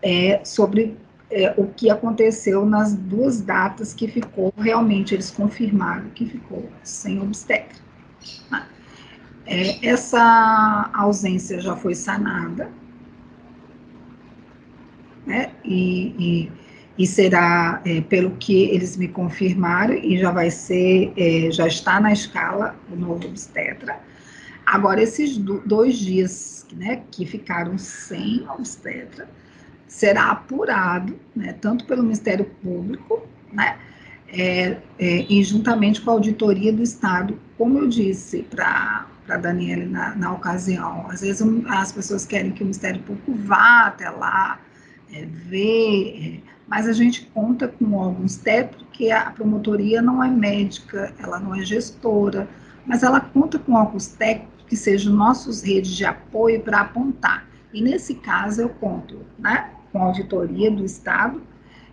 [0.02, 0.98] é, sobre
[1.32, 7.22] é, o que aconteceu nas duas datas que ficou, realmente eles confirmaram que ficou sem
[7.22, 7.80] obstetra.
[8.52, 8.66] Né.
[9.46, 12.70] É, essa ausência já foi sanada,
[15.26, 16.52] né, e, e
[16.98, 22.00] e será, é, pelo que eles me confirmaram, e já vai ser, é, já está
[22.00, 24.00] na escala o novo obstetra.
[24.66, 29.28] Agora, esses do, dois dias né, que ficaram sem obstetra,
[29.92, 33.78] será apurado, né, tanto pelo Ministério Público, né,
[34.30, 39.86] é, é, e juntamente com a auditoria do Estado, como eu disse para a Daniela
[39.86, 44.62] na, na ocasião, às vezes as pessoas querem que o Ministério Público vá até lá,
[45.14, 50.30] é, ver, é, mas a gente conta com alguns técnicos que a promotoria não é
[50.30, 52.48] médica, ela não é gestora,
[52.86, 57.46] mas ela conta com alguns técnicos que sejam nossos redes de apoio para apontar.
[57.74, 61.42] E nesse caso eu conto né, com auditoria do Estado,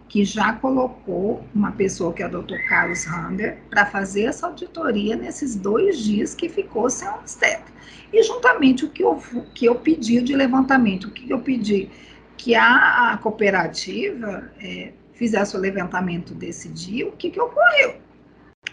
[0.08, 2.56] que já colocou uma pessoa que é o Dr.
[2.68, 7.72] Carlos Hander para fazer essa auditoria nesses dois dias que ficou sem obstetra.
[8.12, 9.22] E juntamente o que eu,
[9.54, 11.90] que eu pedi de levantamento, o que eu pedi
[12.38, 17.96] que a, a cooperativa é, fizesse o levantamento desse dia, o que, que ocorreu,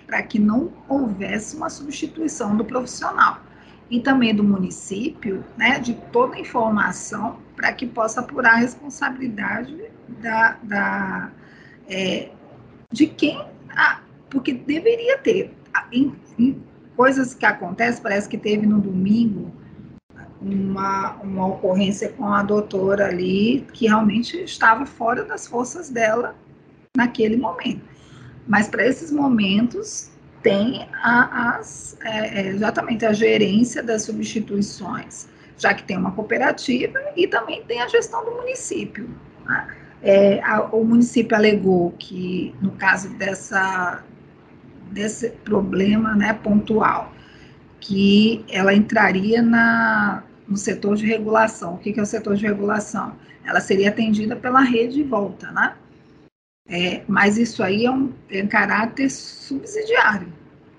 [0.05, 3.41] para que não houvesse uma substituição do profissional.
[3.89, 9.77] E também do município, né, de toda a informação, para que possa apurar a responsabilidade
[10.21, 11.31] da, da
[11.87, 12.29] é,
[12.91, 15.53] de quem, a, porque deveria ter.
[15.91, 16.63] Em, em
[16.95, 19.51] coisas que acontecem, parece que teve no domingo,
[20.41, 26.35] uma, uma ocorrência com a doutora ali que realmente estava fora das forças dela
[26.95, 27.81] naquele momento.
[28.47, 30.11] Mas para esses momentos
[30.45, 35.27] tem a, as, é, é, exatamente a gerência das substituições,
[35.57, 39.09] já que tem uma cooperativa e também tem a gestão do município.
[39.43, 39.67] Né?
[40.03, 44.03] É, a, o município alegou que, no caso dessa,
[44.91, 47.11] desse problema né, pontual,
[47.79, 51.73] que ela entraria na, no setor de regulação.
[51.73, 53.15] O que, que é o setor de regulação?
[53.43, 55.73] Ela seria atendida pela rede de volta, né?
[56.67, 60.33] É, mas isso aí é um, é um caráter subsidiário,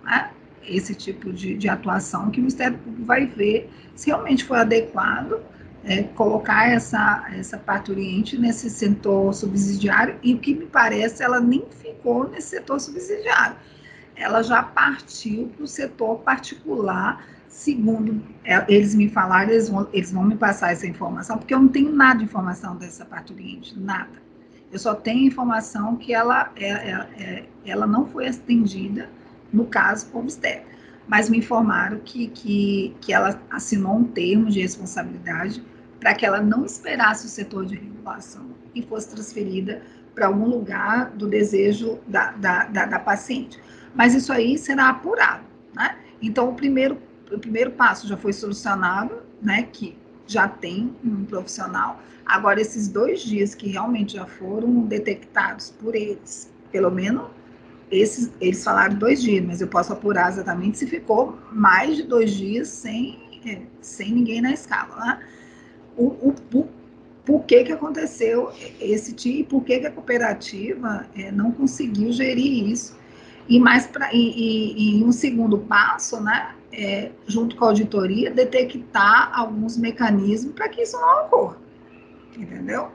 [0.07, 0.31] né?
[0.65, 5.41] Esse tipo de, de atuação que o Ministério Público vai ver se realmente foi adequado
[5.85, 11.65] é, colocar essa, essa parturiente nesse setor subsidiário, e o que me parece, ela nem
[11.71, 13.57] ficou nesse setor subsidiário
[14.17, 20.11] ela já partiu para o setor particular, segundo é, eles me falaram, eles vão, eles
[20.11, 24.25] vão me passar essa informação, porque eu não tenho nada de informação dessa parturiente, nada.
[24.73, 29.09] Eu só tenho informação que ela, é, é, é ela não foi atendida
[29.53, 30.65] no caso obstetra.
[31.07, 35.63] Mas me informaram que, que, que ela assinou um termo de responsabilidade
[36.01, 39.83] para que ela não esperasse o setor de regulação e fosse transferida
[40.15, 43.61] para algum lugar do desejo da, da, da, da paciente
[43.97, 45.97] mas isso aí será apurado, né?
[46.21, 46.99] Então, o primeiro,
[47.33, 52.01] o primeiro passo já foi solucionado, né, que já tem um profissional.
[52.25, 57.29] Agora, esses dois dias que realmente já foram detectados por eles, pelo menos
[57.91, 62.33] esses, eles falaram dois dias, mas eu posso apurar exatamente se ficou mais de dois
[62.33, 65.21] dias sem, é, sem ninguém na escala, né?
[65.97, 66.69] O, o, o,
[67.25, 72.13] por que, que aconteceu esse tipo e por que, que a cooperativa é, não conseguiu
[72.13, 72.97] gerir isso
[73.49, 78.31] e mais pra, e, e, e um segundo passo, né, é, junto com a auditoria,
[78.31, 81.57] detectar alguns mecanismos para que isso não ocorra,
[82.37, 82.91] entendeu?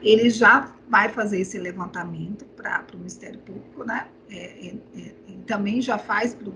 [0.00, 4.06] Ele já vai fazer esse levantamento para o Ministério Público, né?
[4.30, 5.14] É, é, é
[5.46, 6.52] também já faz para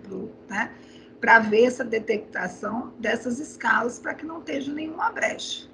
[0.48, 0.70] né?
[1.20, 5.70] para ver essa detectação dessas escalas para que não esteja nenhuma brecha.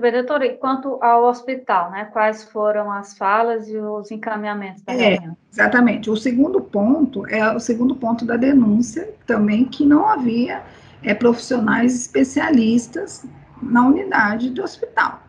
[0.00, 2.04] Bem, doutora, e quanto ao hospital, né?
[2.06, 5.36] Quais foram as falas e os encaminhamentos da é, reunião?
[5.52, 6.08] Exatamente.
[6.08, 10.62] O segundo ponto é o segundo ponto da denúncia, também que não havia
[11.02, 13.26] é, profissionais especialistas
[13.60, 15.20] na unidade do hospital.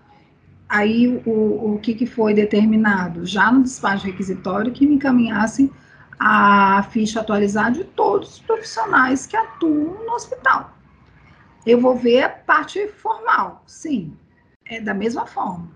[0.70, 3.26] Aí o, o que, que foi determinado?
[3.26, 5.72] Já no despacho requisitório, que me encaminhassem
[6.20, 10.72] a ficha atualizada de todos os profissionais que atuam no hospital.
[11.66, 14.14] Eu vou ver a parte formal, sim,
[14.66, 15.72] é da mesma forma.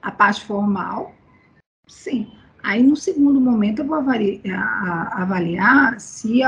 [0.00, 1.12] A parte formal,
[1.88, 2.30] sim.
[2.62, 6.40] Aí, no segundo momento, eu vou avaliar, avaliar se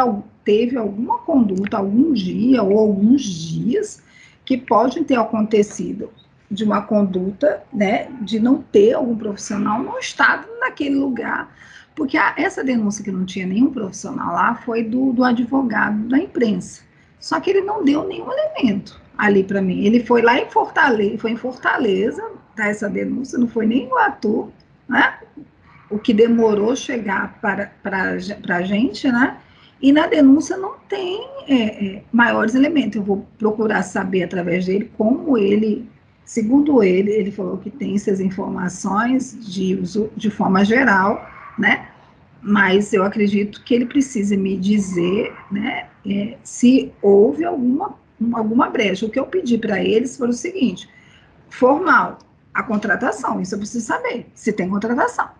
[0.44, 4.02] teve alguma conduta, algum dia ou alguns dias
[4.44, 6.10] que podem ter acontecido
[6.50, 11.54] de uma conduta, né, de não ter algum profissional no estado naquele lugar,
[11.94, 16.18] porque a, essa denúncia que não tinha nenhum profissional lá foi do, do advogado da
[16.18, 16.82] imprensa,
[17.20, 19.84] só que ele não deu nenhum elemento ali para mim.
[19.84, 22.22] Ele foi lá em Fortaleza, foi em Fortaleza,
[22.54, 24.52] tá, essa denúncia, não foi nem em Guatu,
[24.88, 25.18] né?
[25.90, 29.38] O que demorou chegar para, para, para a gente, né?
[29.80, 32.96] E na denúncia não tem é, é, maiores elementos.
[32.96, 35.88] Eu vou procurar saber através dele como ele,
[36.28, 41.26] segundo ele, ele falou que tem essas informações de uso de forma geral,
[41.58, 41.88] né?
[42.42, 47.96] Mas eu acredito que ele precisa me dizer, né, é, se houve alguma
[48.32, 49.06] alguma brecha.
[49.06, 50.86] O que eu pedi para eles foi o seguinte:
[51.48, 52.18] formal,
[52.52, 55.30] a contratação, isso eu preciso saber, se tem contratação.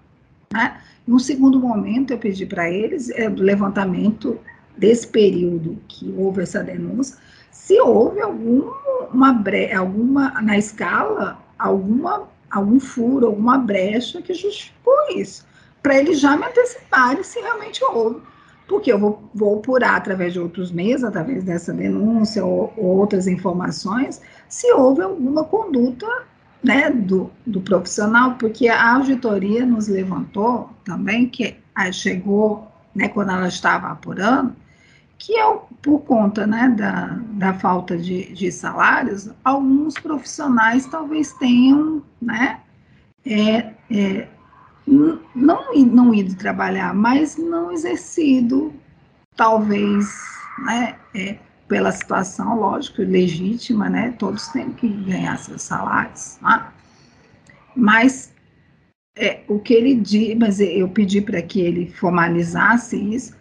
[0.51, 0.81] Né?
[1.07, 4.41] No segundo momento, eu pedi para eles é, levantamento
[4.75, 7.19] desse período que houve essa denúncia,
[7.69, 9.45] se houve alguma
[9.77, 15.47] alguma na escala, alguma algum furo, alguma brecha que justificou isso,
[15.83, 18.23] para eles já me anteciparem se realmente houve.
[18.67, 23.27] Porque eu vou, vou apurar através de outros meios, através dessa denúncia ou, ou outras
[23.27, 26.07] informações, se houve alguma conduta
[26.65, 31.55] né, do, do profissional, porque a auditoria nos levantou também, que
[31.93, 34.57] chegou, né, quando ela estava apurando,
[35.19, 42.03] que é por conta né, da, da falta de, de salários, alguns profissionais talvez tenham
[42.23, 42.61] né,
[43.27, 44.29] é, é,
[44.87, 48.73] não, não ido trabalhar, mas não exercido,
[49.37, 50.09] talvez,
[50.65, 56.69] né, é, pela situação, lógico, legítima, né, todos têm que ganhar seus salários, né?
[57.77, 58.33] mas
[59.17, 63.37] é, o que ele diz, mas eu pedi para que ele formalizasse isso,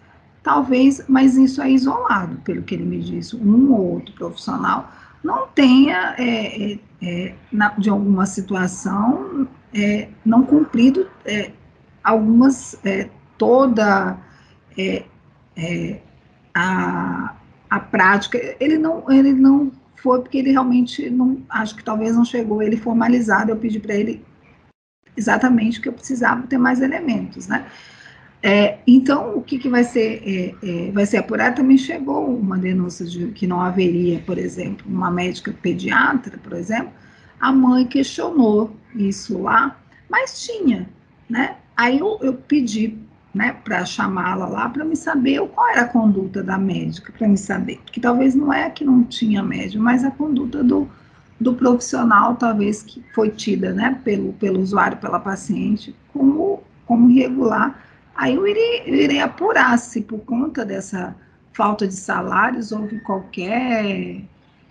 [0.48, 4.90] talvez, mas isso é isolado, pelo que ele me disse, um ou outro profissional,
[5.22, 11.52] não tenha, é, é, é na, de alguma situação, é, não cumprido é,
[12.02, 14.18] algumas, é, toda
[16.56, 17.36] a,
[17.70, 22.24] a prática, ele não, ele não foi porque ele realmente não, acho que talvez não
[22.24, 24.24] chegou ele formalizado, eu pedi para ele
[25.18, 27.66] exatamente o que eu precisava ter mais elementos, né?
[28.42, 31.56] É, então, o que, que vai ser é, é, vai ser apurado?
[31.56, 36.92] Também chegou uma denúncia de que não haveria, por exemplo, uma médica pediatra, por exemplo,
[37.40, 39.80] a mãe questionou isso lá,
[40.10, 40.88] mas tinha,
[41.30, 41.58] né?
[41.76, 42.98] Aí eu, eu pedi
[43.34, 47.38] né, para chamá-la lá para me saber qual era a conduta da médica, para me
[47.38, 50.90] saber, porque talvez não é que não tinha médico, mas a conduta do,
[51.40, 57.84] do profissional, talvez que foi tida, né, pelo, pelo usuário, pela paciente, como, como irregular.
[58.18, 61.16] Aí eu irei, eu irei apurar se por conta dessa
[61.54, 64.22] falta de salários houve qualquer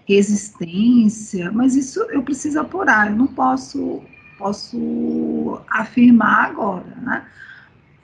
[0.07, 4.03] resistência, mas isso eu preciso apurar, eu não posso,
[4.39, 7.25] posso afirmar agora, né?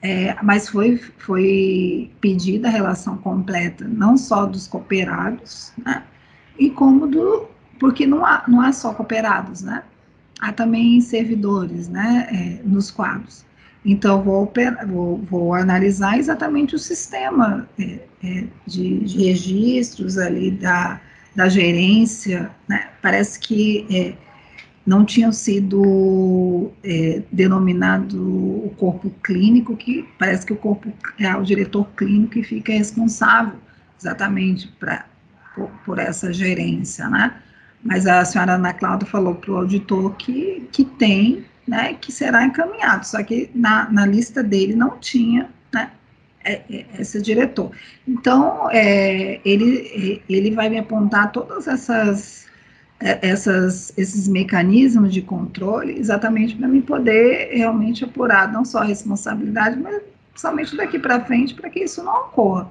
[0.01, 6.03] É, mas foi, foi pedida a relação completa, não só dos cooperados, né,
[6.59, 7.47] e como do,
[7.79, 9.81] porque não há, não há só cooperados, né,
[10.41, 13.45] há também servidores, né, é, nos quadros.
[13.85, 14.51] Então, vou,
[14.87, 21.01] vou, vou analisar exatamente o sistema é, é, de, de, registros ali da,
[21.35, 24.13] da gerência, né, parece que é,
[24.85, 31.43] não tinham sido é, denominado o corpo clínico, que parece que o corpo é o
[31.43, 33.59] diretor clínico que fica responsável
[33.99, 35.05] exatamente pra,
[35.55, 37.33] por, por essa gerência, né?
[37.83, 42.43] Mas a senhora Ana Cláudia falou para o auditor que, que tem, né, que será
[42.45, 45.91] encaminhado, só que na, na lista dele não tinha, né,
[46.43, 47.71] é, é, esse diretor.
[48.07, 52.43] Então, é, ele, ele vai me apontar todas essas
[52.99, 58.85] é, essas, esses mecanismos de controle exatamente para me poder realmente apurar não só a
[58.85, 60.01] responsabilidade, mas
[60.35, 62.69] somente daqui para frente para que isso não ocorra.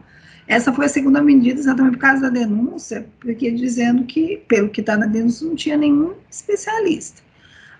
[0.48, 4.80] Essa foi a segunda medida, exatamente por causa da denúncia, porque dizendo que, pelo que
[4.80, 7.22] está na denúncia, não tinha nenhum especialista.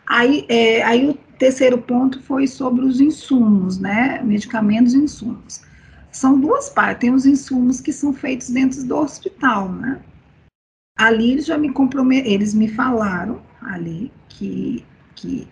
[0.06, 4.20] Aí, é, aí o terceiro ponto foi sobre os insumos, né?
[4.22, 5.62] Medicamentos e insumos.
[6.10, 10.00] São duas partes, tem os insumos que são feitos dentro do hospital, né?
[10.96, 14.84] ali eles já me comprometeram, eles me falaram ali que,
[15.14, 15.48] que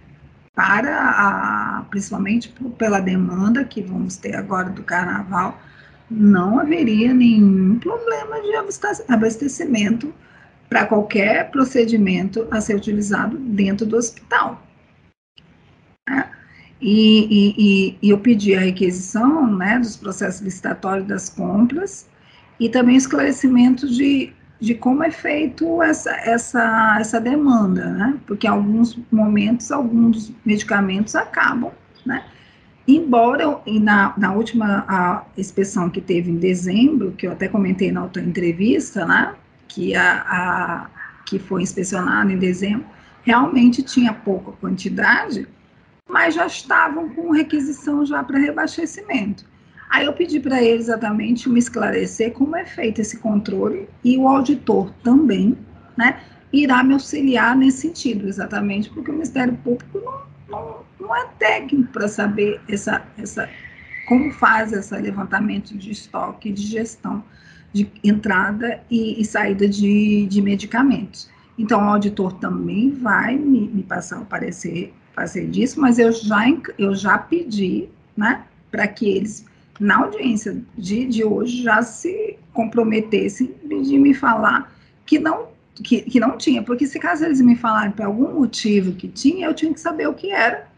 [0.54, 5.58] para a, principalmente pela demanda que vamos ter agora do carnaval,
[6.10, 8.52] não haveria nenhum problema de
[9.08, 10.12] abastecimento
[10.70, 14.66] para qualquer procedimento a ser utilizado dentro do hospital.
[16.08, 16.30] Né?
[16.80, 17.26] E,
[17.58, 22.08] e, e, eu pedi a requisição né, dos processos licitatórios das compras
[22.58, 28.18] e também esclarecimento de de como é feito essa, essa, essa demanda, né?
[28.26, 31.72] Porque em alguns momentos, alguns medicamentos acabam,
[32.04, 32.24] né?
[32.86, 38.02] Embora, e na, na última inspeção que teve em dezembro, que eu até comentei na
[38.02, 39.34] outra entrevista, né?
[39.72, 40.90] Que, a, a,
[41.24, 42.84] que foi inspecionada em dezembro,
[43.22, 45.46] realmente tinha pouca quantidade,
[46.08, 49.44] mas já estavam com requisição já para reabastecimento.
[49.88, 54.26] Aí eu pedi para ele exatamente me esclarecer como é feito esse controle e o
[54.26, 55.56] auditor também,
[55.96, 56.20] né,
[56.52, 61.92] irá me auxiliar nesse sentido, exatamente porque o Ministério Público não, não, não é técnico
[61.92, 63.48] para saber essa, essa,
[64.08, 67.22] como faz esse levantamento de estoque, de gestão
[67.72, 71.30] de entrada e, e saída de, de, medicamentos.
[71.58, 76.44] Então, o auditor também vai me, me passar o parecer, parecer disso, mas eu já,
[76.78, 79.44] eu já pedi, né, para que eles
[79.78, 84.70] na audiência de, de hoje já se comprometessem de me falar
[85.06, 85.48] que não
[85.82, 89.46] que, que não tinha, porque se caso eles me falarem por algum motivo que tinha,
[89.46, 90.68] eu tinha que saber o que era.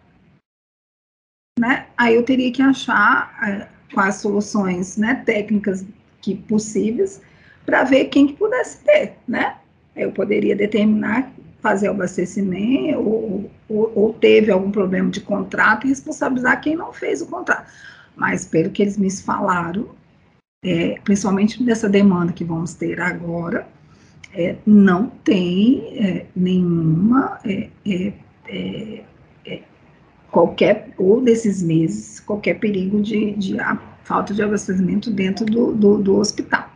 [1.59, 1.89] Né?
[1.97, 5.85] Aí eu teria que achar é, quais soluções né, técnicas
[6.23, 7.21] que possíveis
[7.67, 9.57] para ver quem que pudesse ter, né?
[9.95, 15.91] Eu poderia determinar fazer o abastecimento ou, ou, ou, teve algum problema de contrato e
[15.91, 17.67] responsabilizar quem não fez o contrato
[18.17, 19.89] mas pelo que eles me falaram,
[20.65, 23.67] é, principalmente dessa demanda que vamos ter agora,
[24.35, 28.13] é, não tem é, nenhuma é, é,
[29.45, 29.63] é,
[30.31, 33.61] qualquer ou desses meses qualquer perigo de, de
[34.05, 36.71] falta de abastecimento dentro do, do, do, hospital,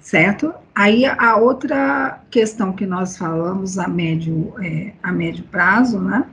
[0.00, 0.54] certo?
[0.74, 4.54] Aí a outra questão que nós falamos a médio
[5.02, 6.26] a médio prazo, né?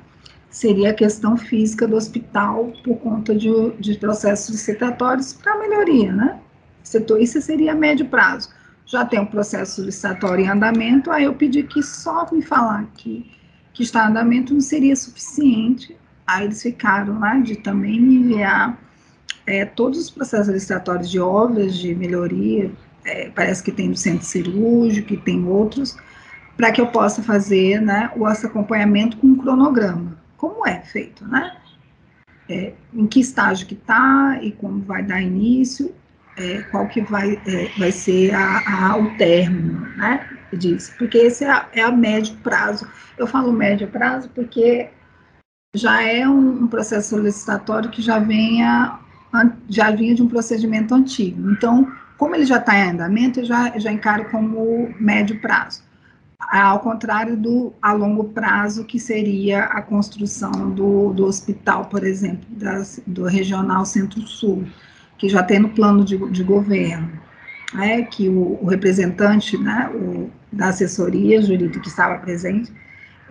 [0.50, 6.40] seria a questão física do hospital por conta de, de processos licitatórios para melhoria, né?
[6.84, 8.50] Setor, isso seria a médio prazo.
[8.86, 13.30] já tem um processo licitatório em andamento, aí eu pedi que só me falar que,
[13.74, 15.96] que está em andamento não seria suficiente,
[16.26, 18.78] aí eles ficaram lá de também me enviar
[19.50, 22.72] é, todos os processos licitatórios de obras de melhoria,
[23.04, 25.98] é, parece que tem do centro cirúrgico, e tem outros,
[26.56, 30.18] para que eu possa fazer né, o acompanhamento com um cronograma.
[30.38, 31.58] Como é feito, né?
[32.48, 35.94] É, em que estágio que está e como vai dar início,
[36.38, 41.44] é, qual que vai, é, vai ser a, a, o término, né, disso, porque esse
[41.44, 42.88] é a, é a, médio prazo,
[43.20, 44.90] eu falo médio prazo porque
[45.76, 49.00] já é um, um processo solicitatório que já venha,
[49.68, 53.78] já vinha de um procedimento antigo, então, como ele já está em andamento, eu já,
[53.78, 55.84] já encaro como médio prazo,
[56.40, 62.46] ao contrário do a longo prazo, que seria a construção do, do hospital, por exemplo,
[62.50, 64.66] das, do Regional Centro-Sul,
[65.18, 67.12] que já tem no plano de, de governo,
[67.74, 72.72] né, que o, o representante né, o, da assessoria jurídica que estava presente,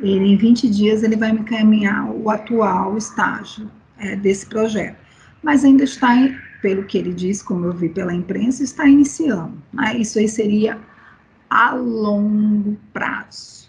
[0.00, 3.68] ele, em 20 dias ele vai me encaminhar o atual estágio
[3.98, 5.07] é, desse projeto.
[5.42, 6.14] Mas ainda está,
[6.60, 9.54] pelo que ele disse, como eu vi pela imprensa, está iniciando.
[9.72, 10.78] Né, isso aí seria
[11.48, 13.68] a longo prazo.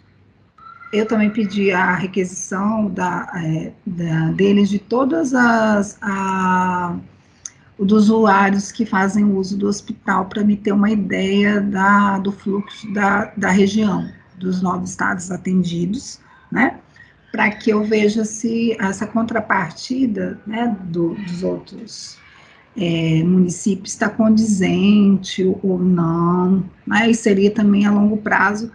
[0.92, 5.98] Eu também pedi a requisição da, é, da, deles de todas as...
[6.02, 6.98] A,
[7.86, 12.92] dos usuários que fazem uso do hospital para me ter uma ideia da, do fluxo
[12.94, 16.20] da, da região, dos nove estados atendidos,
[16.52, 16.78] né?
[17.32, 22.18] Para que eu veja se essa contrapartida né, do, dos outros
[22.78, 27.10] é, municípios está condizente ou não, né?
[27.10, 28.72] E seria também a longo prazo.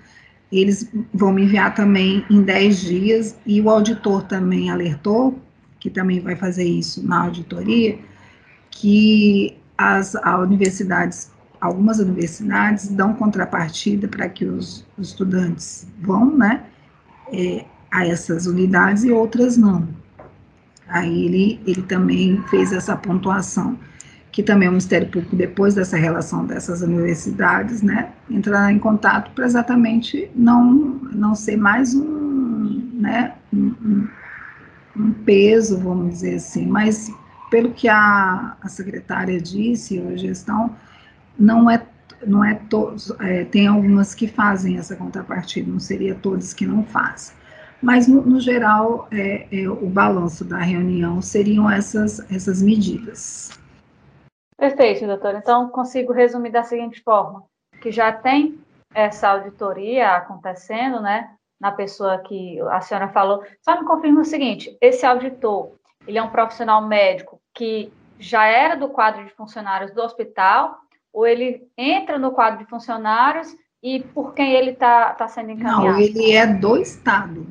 [0.53, 5.39] Eles vão me enviar também em 10 dias, e o auditor também alertou,
[5.81, 7.99] que também vai fazer isso na auditoria,
[8.71, 16.65] que as, universidades, algumas universidades dão contrapartida para que os, os, estudantes vão, né,
[17.33, 17.65] é,
[17.95, 19.87] a essas unidades e outras não.
[20.89, 23.79] Aí ele, ele também fez essa pontuação,
[24.33, 29.47] que também o Ministério Público, depois dessa relação dessas universidades, né, entrará em contato para
[29.47, 30.75] exatamente não,
[31.13, 34.09] não ser mais um, né, um,
[34.97, 37.09] um peso, vamos dizer assim, mas
[37.49, 40.75] pelo que a, a secretária disse, a gestão,
[41.39, 41.81] não é,
[42.27, 46.83] não é todos, é, tem algumas que fazem essa contrapartida, não seria todas que não
[46.83, 47.44] fazem.
[47.85, 53.51] Mas, no, no geral, é, é, o balanço da reunião seriam essas, essas medidas.
[54.57, 55.37] Perfeito, doutora.
[55.37, 57.45] Então, consigo resumir da seguinte forma,
[57.83, 58.59] que já tem
[58.95, 61.29] essa auditoria acontecendo, né,
[61.61, 63.45] na pessoa que a senhora falou.
[63.61, 65.73] Só me confirma o seguinte, esse auditor,
[66.07, 70.79] ele é um profissional médico que já era do quadro de funcionários do hospital,
[71.13, 75.99] ou ele entra no quadro de funcionários e por quem ele está tá sendo encaminhado?
[75.99, 77.47] Não, ele é do Estado.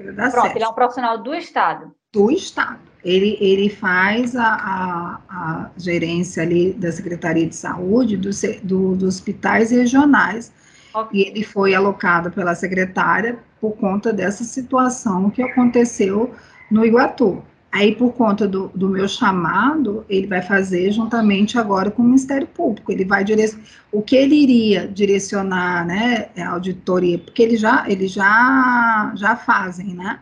[0.00, 1.92] Ele é Pronto, ele é um profissional do Estado.
[2.12, 2.78] Do Estado.
[3.04, 8.30] Ele, ele faz a, a, a gerência ali da Secretaria de Saúde do,
[8.62, 10.52] do, dos hospitais regionais.
[10.92, 11.20] Okay.
[11.20, 16.34] E ele foi alocado pela secretária por conta dessa situação que aconteceu
[16.70, 17.42] no Iguatu.
[17.72, 22.46] Aí, por conta do, do, meu chamado, ele vai fazer juntamente agora com o Ministério
[22.46, 22.90] Público.
[22.90, 28.08] Ele vai direcionar o que ele iria direcionar, né, a auditoria, porque ele já, ele
[28.08, 30.18] já, já fazem, né,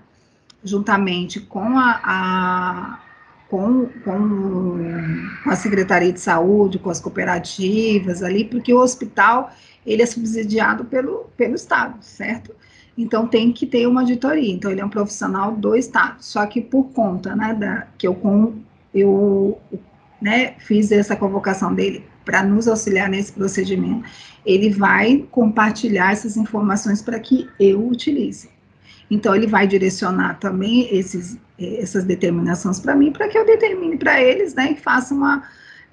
[0.63, 2.99] juntamente com a, a
[3.49, 4.79] com, com,
[5.43, 9.51] com a Secretaria de Saúde, com as cooperativas ali, porque o hospital
[9.87, 12.55] ele é subsidiado pelo, pelo Estado, certo?
[12.99, 14.53] Então tem que ter uma auditoria.
[14.53, 16.17] Então ele é um profissional do Estado.
[16.19, 18.57] Só que por conta, né, da que eu com
[18.93, 19.57] eu
[20.21, 24.03] né, fiz essa convocação dele para nos auxiliar nesse procedimento,
[24.45, 28.51] ele vai compartilhar essas informações para que eu utilize.
[29.09, 34.21] Então ele vai direcionar também esses, essas determinações para mim, para que eu determine para
[34.21, 35.45] eles, né, e faça uma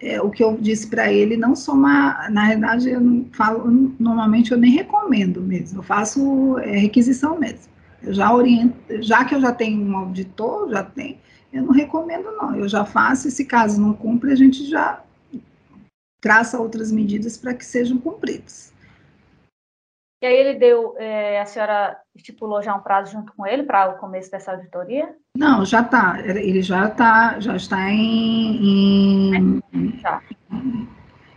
[0.05, 3.67] é, o que eu disse para ele não sou uma, na verdade eu não falo,
[3.99, 7.73] normalmente eu nem recomendo mesmo, eu faço é, requisição mesmo.
[8.03, 11.17] Eu já oriento, já que eu já tenho um auditor, já tem,
[11.51, 15.01] eu não recomendo não, eu já faço, e se caso não cumpre, a gente já
[16.21, 18.74] traça outras medidas para que sejam cumpridas.
[20.21, 23.89] E aí ele deu, é, a senhora estipulou já um prazo junto com ele para
[23.89, 25.13] o começo dessa auditoria?
[25.37, 26.19] Não, já está.
[26.23, 29.35] Ele já está, já está em.
[29.35, 29.61] em
[30.01, 30.21] tá.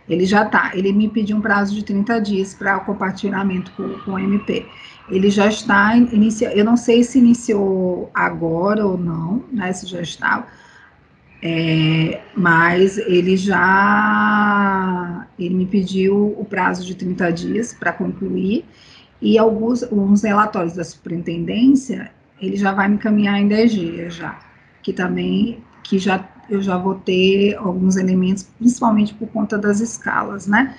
[0.07, 0.71] Ele já está.
[0.73, 4.65] Ele me pediu um prazo de 30 dias para o compartilhamento com, com o MP.
[5.09, 9.73] Ele já está inicia, Eu não sei se iniciou agora ou não, né?
[9.73, 10.47] Se já estava.
[11.41, 18.65] É, mas ele já ele me pediu o prazo de 30 dias para concluir
[19.21, 22.11] e alguns, alguns relatórios da superintendência
[22.41, 24.37] ele já vai me encaminhar em 10 dias já,
[24.83, 30.47] que também que já eu já vou ter alguns elementos, principalmente por conta das escalas,
[30.47, 30.75] né?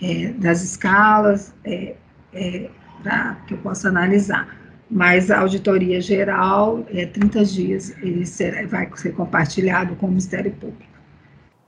[0.00, 1.96] É, das escalas é,
[2.32, 2.70] é,
[3.02, 4.57] para que eu possa analisar.
[4.90, 10.50] Mas a auditoria geral, é 30 dias, ele será, vai ser compartilhado com o Ministério
[10.52, 10.92] Público.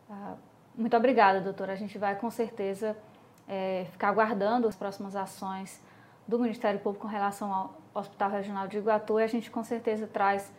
[0.08, 0.34] Ah,
[0.74, 1.72] muito obrigada, doutora.
[1.72, 2.96] A gente vai com certeza
[3.46, 5.82] é, ficar aguardando as próximas ações
[6.26, 10.06] do Ministério Público com relação ao Hospital Regional de Iguatu e a gente com certeza
[10.06, 10.50] traz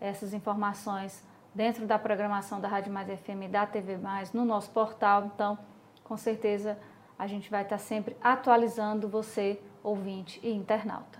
[0.00, 1.22] essas informações
[1.54, 5.30] dentro da programação da Rádio Mais FM e da TV Mais no nosso portal.
[5.34, 5.58] Então,
[6.02, 6.78] com certeza,
[7.18, 11.19] a gente vai estar sempre atualizando você, ouvinte e internauta.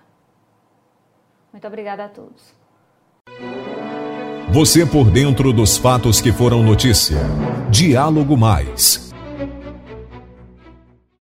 [1.52, 2.54] Muito obrigada a todos.
[4.50, 7.18] Você por dentro dos fatos que foram notícia.
[7.70, 9.09] Diálogo Mais